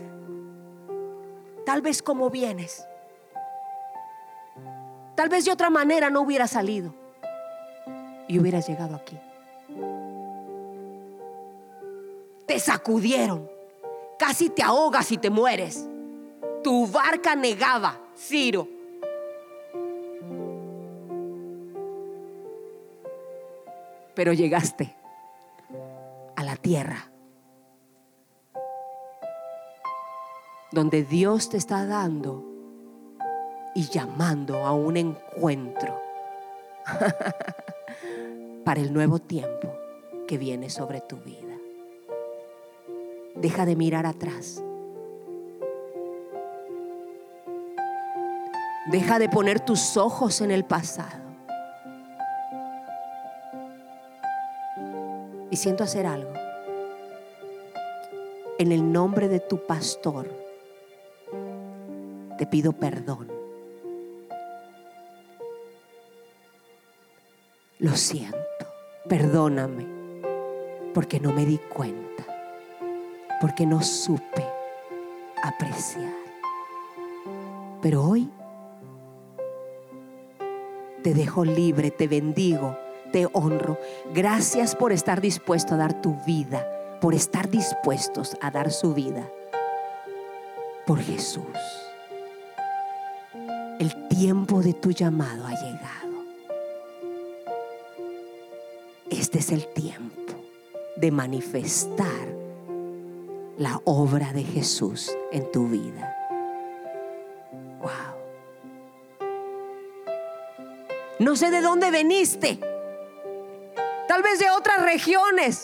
[1.69, 2.87] tal vez como vienes.
[5.13, 6.95] Tal vez de otra manera no hubiera salido
[8.27, 9.15] y hubieras llegado aquí.
[12.47, 13.47] Te sacudieron,
[14.17, 15.87] casi te ahogas y te mueres.
[16.63, 18.67] Tu barca negaba, Ciro.
[24.15, 24.95] Pero llegaste
[26.35, 27.11] a la tierra
[30.71, 32.45] donde Dios te está dando
[33.73, 35.99] y llamando a un encuentro
[38.65, 39.73] para el nuevo tiempo
[40.27, 41.55] que viene sobre tu vida.
[43.35, 44.63] Deja de mirar atrás.
[48.91, 51.29] Deja de poner tus ojos en el pasado.
[55.51, 56.33] Y siento hacer algo.
[58.57, 60.48] En el nombre de tu pastor
[62.39, 63.29] te pido perdón.
[67.79, 68.37] Lo siento,
[69.09, 69.85] perdóname,
[70.93, 72.23] porque no me di cuenta,
[73.41, 74.45] porque no supe
[75.43, 76.13] apreciar.
[77.81, 78.29] Pero hoy
[81.03, 82.77] te dejo libre, te bendigo,
[83.11, 83.77] te honro.
[84.13, 86.65] Gracias por estar dispuesto a dar tu vida,
[87.01, 89.29] por estar dispuestos a dar su vida
[90.85, 91.88] por Jesús
[94.19, 96.25] tiempo de tu llamado ha llegado.
[99.09, 100.33] Este es el tiempo
[100.97, 102.27] de manifestar
[103.57, 106.13] la obra de Jesús en tu vida.
[107.79, 107.89] Wow.
[111.19, 112.59] No sé de dónde veniste.
[114.05, 115.63] Tal vez de otras regiones.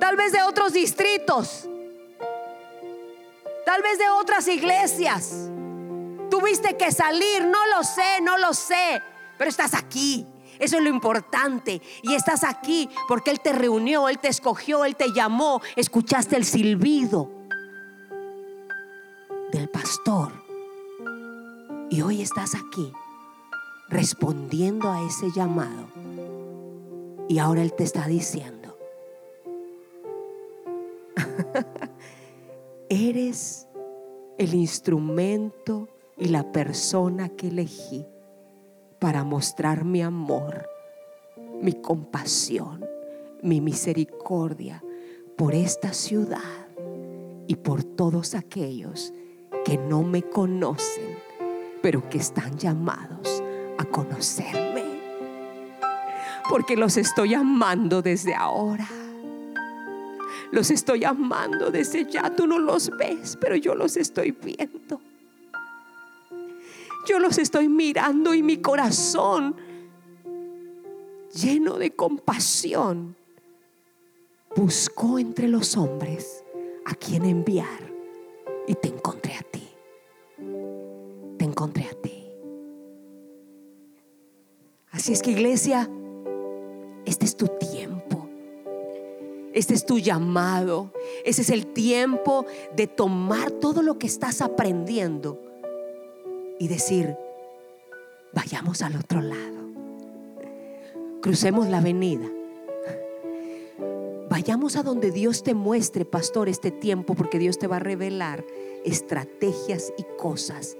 [0.00, 1.66] Tal vez de otros distritos.
[3.64, 5.48] Tal vez de otras iglesias
[6.44, 9.00] tuviste que salir, no lo sé, no lo sé,
[9.38, 10.26] pero estás aquí.
[10.58, 11.80] Eso es lo importante.
[12.02, 15.62] Y estás aquí porque Él te reunió, Él te escogió, Él te llamó.
[15.74, 17.30] Escuchaste el silbido
[19.52, 20.32] del pastor.
[21.88, 22.92] Y hoy estás aquí
[23.88, 25.88] respondiendo a ese llamado.
[27.26, 28.76] Y ahora Él te está diciendo,
[32.90, 33.66] eres
[34.36, 38.06] el instrumento y la persona que elegí
[38.98, 40.68] para mostrar mi amor
[41.64, 42.84] mi compasión,
[43.42, 44.82] mi misericordia
[45.36, 46.38] por esta ciudad
[47.46, 49.12] y por todos aquellos
[49.64, 51.16] que no me conocen,
[51.82, 53.42] pero que están llamados
[53.78, 54.84] a conocerme.
[56.50, 58.86] Porque los estoy amando desde ahora.
[60.52, 62.34] Los estoy amando desde ya.
[62.36, 65.00] Tú no los ves, pero yo los estoy viendo.
[67.04, 69.56] Yo los estoy mirando y mi corazón,
[71.34, 73.14] lleno de compasión,
[74.56, 76.44] buscó entre los hombres
[76.86, 77.92] a quien enviar
[78.66, 79.68] y te encontré a ti.
[81.38, 82.24] Te encontré a ti.
[84.90, 85.90] Así es que iglesia,
[87.04, 88.28] este es tu tiempo.
[89.52, 90.92] Este es tu llamado.
[91.24, 95.53] Ese es el tiempo de tomar todo lo que estás aprendiendo
[96.58, 97.16] y decir,
[98.32, 99.64] vayamos al otro lado.
[101.20, 102.30] Crucemos la avenida.
[104.28, 108.44] Vayamos a donde Dios te muestre, pastor, este tiempo, porque Dios te va a revelar
[108.84, 110.76] estrategias y cosas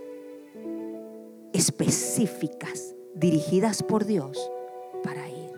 [1.52, 4.50] específicas dirigidas por Dios
[5.02, 5.52] para ir.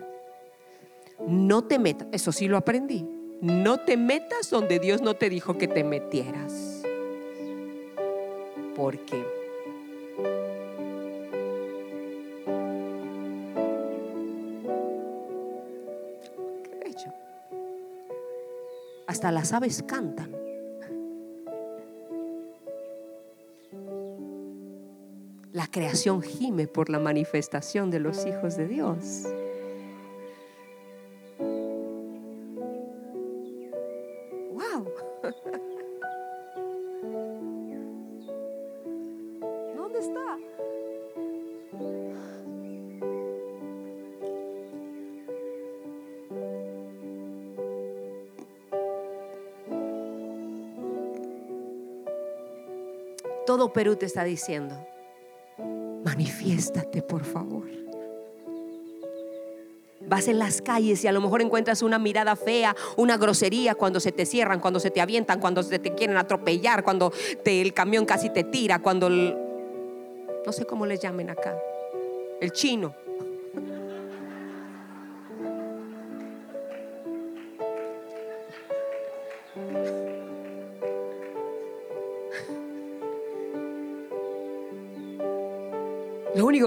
[1.27, 3.05] No te metas, eso sí lo aprendí,
[3.41, 6.83] no te metas donde Dios no te dijo que te metieras.
[8.75, 9.25] Porque
[19.17, 20.31] hasta las aves cantan.
[25.51, 29.23] La creación gime por la manifestación de los hijos de Dios.
[53.77, 54.75] Perú te está diciendo,
[56.03, 57.67] manifiéstate por favor.
[60.07, 63.99] Vas en las calles y a lo mejor encuentras una mirada fea, una grosería cuando
[63.99, 67.13] se te cierran, cuando se te avientan, cuando se te quieren atropellar, cuando
[67.43, 69.37] te- el camión casi te tira, cuando el-
[70.43, 71.55] no sé cómo les llamen acá,
[72.41, 72.95] el chino.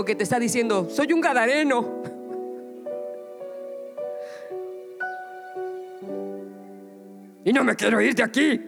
[0.05, 2.01] Que te está diciendo, soy un gadareno.
[7.43, 8.61] Y no me quiero ir de aquí.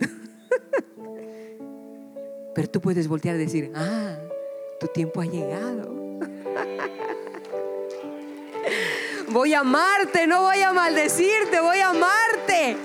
[2.55, 4.17] Pero tú puedes voltear y decir, ah,
[4.81, 5.93] tu tiempo ha llegado.
[9.29, 12.77] Voy a amarte, no voy a maldecirte, voy a amarte.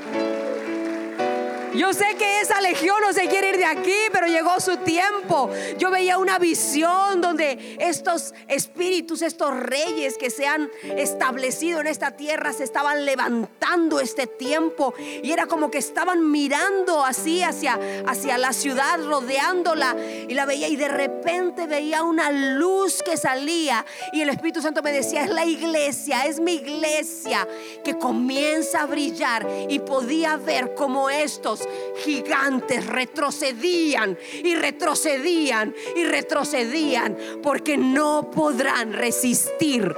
[1.76, 5.50] Yo sé que esa legión no se quiere ir de aquí, pero llegó su tiempo.
[5.78, 12.12] Yo veía una visión donde estos espíritus, estos reyes que se han establecido en esta
[12.12, 14.94] tierra, se estaban levantando este tiempo.
[15.00, 19.96] Y era como que estaban mirando así hacia, hacia la ciudad, rodeándola.
[20.28, 23.86] Y la veía y de repente veía una luz que salía.
[24.14, 27.48] Y el Espíritu Santo me decía, es la iglesia, es mi iglesia
[27.84, 29.48] que comienza a brillar.
[29.70, 31.68] Y podía ver como estos
[32.08, 39.94] gigantes retrocedían y retrocedían y retrocedían porque no podrán resistir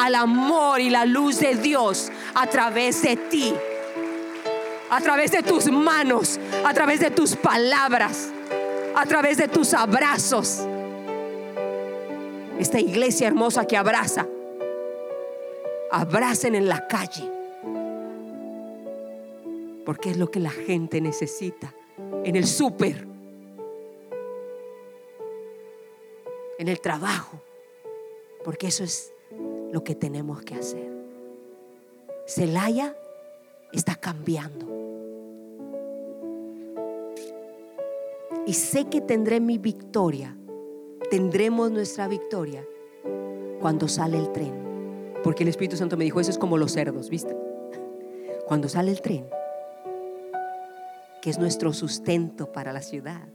[0.00, 3.54] al amor y la luz de Dios a través de ti,
[4.90, 8.28] a través de tus manos, a través de tus palabras,
[8.96, 10.66] a través de tus abrazos.
[12.58, 14.26] Esta iglesia hermosa que abraza,
[15.92, 17.35] abracen en la calle
[19.86, 21.72] porque es lo que la gente necesita
[22.24, 23.06] en el súper,
[26.58, 27.40] en el trabajo,
[28.44, 29.14] porque eso es
[29.70, 30.92] lo que tenemos que hacer.
[32.26, 32.96] Celaya
[33.72, 34.66] está cambiando.
[38.44, 40.36] Y sé que tendré mi victoria,
[41.10, 42.66] tendremos nuestra victoria
[43.60, 45.14] cuando sale el tren.
[45.22, 47.36] Porque el Espíritu Santo me dijo, eso es como los cerdos, ¿viste?
[48.46, 49.26] Cuando sale el tren,
[51.26, 53.26] que es nuestro sustento para la ciudad.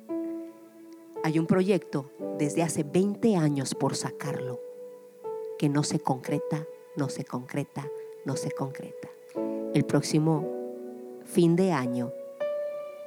[1.26, 4.62] Hay un proyecto desde hace 20 años por sacarlo,
[5.60, 6.66] que no se concreta,
[6.96, 7.86] no se concreta,
[8.24, 9.10] no se concreta.
[9.74, 10.48] El próximo
[11.26, 12.14] fin de año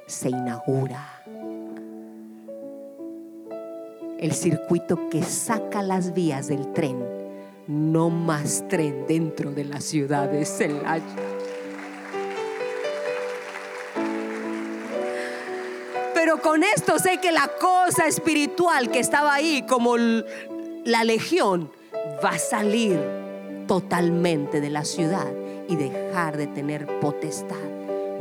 [0.05, 1.23] se inaugura
[4.19, 7.25] el circuito que saca las vías del tren
[7.67, 11.03] no más tren dentro de la ciudad de Celaya.
[16.45, 21.71] Con esto sé que la cosa espiritual que estaba ahí, como la legión,
[22.23, 23.01] va a salir
[23.67, 25.25] totalmente de la ciudad
[25.67, 27.55] y dejar de tener potestad.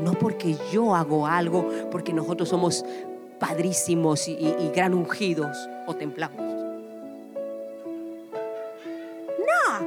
[0.00, 2.86] No porque yo hago algo, porque nosotros somos
[3.38, 6.40] padrísimos y, gran ungidos o templados.
[9.38, 9.86] No,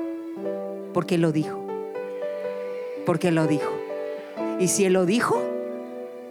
[0.93, 1.59] porque lo dijo.
[3.03, 3.71] Porque lo dijo.
[4.59, 5.41] Y si Él lo dijo,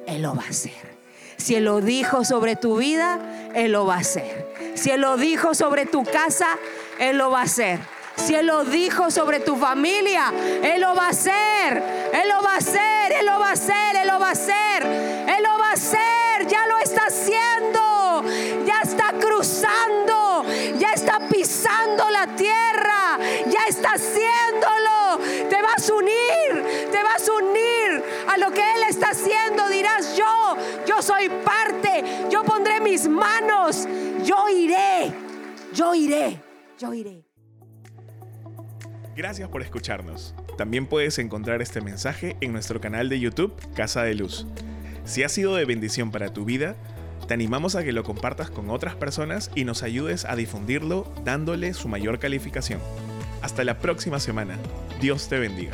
[0.06, 0.95] Él lo va a hacer.
[1.36, 3.18] Si Él lo dijo sobre tu vida,
[3.54, 4.46] Él lo va a hacer.
[4.74, 6.58] Si Él lo dijo sobre tu casa,
[6.98, 7.80] Él lo va a hacer.
[8.16, 10.32] Si Él lo dijo sobre tu familia,
[10.62, 11.82] Él lo va a hacer.
[12.12, 14.86] Él lo va a hacer, Él lo va a hacer, Él lo va a hacer.
[14.86, 18.24] Él lo va a hacer, ya lo está haciendo.
[18.64, 20.44] Ya está cruzando,
[20.78, 25.18] ya está pisando la tierra, ya está haciéndolo.
[25.48, 29.68] Te vas a unir, te vas a unir a lo que está haciendo.
[29.68, 33.86] Dirás yo, yo soy parte, yo pondré mis manos,
[34.24, 35.12] yo iré,
[35.74, 36.40] yo iré,
[36.78, 37.24] yo iré.
[39.14, 40.34] Gracias por escucharnos.
[40.58, 44.46] También puedes encontrar este mensaje en nuestro canal de YouTube Casa de Luz.
[45.04, 46.74] Si ha sido de bendición para tu vida,
[47.26, 51.72] te animamos a que lo compartas con otras personas y nos ayudes a difundirlo dándole
[51.74, 52.80] su mayor calificación.
[53.42, 54.58] Hasta la próxima semana.
[55.00, 55.72] Dios te bendiga.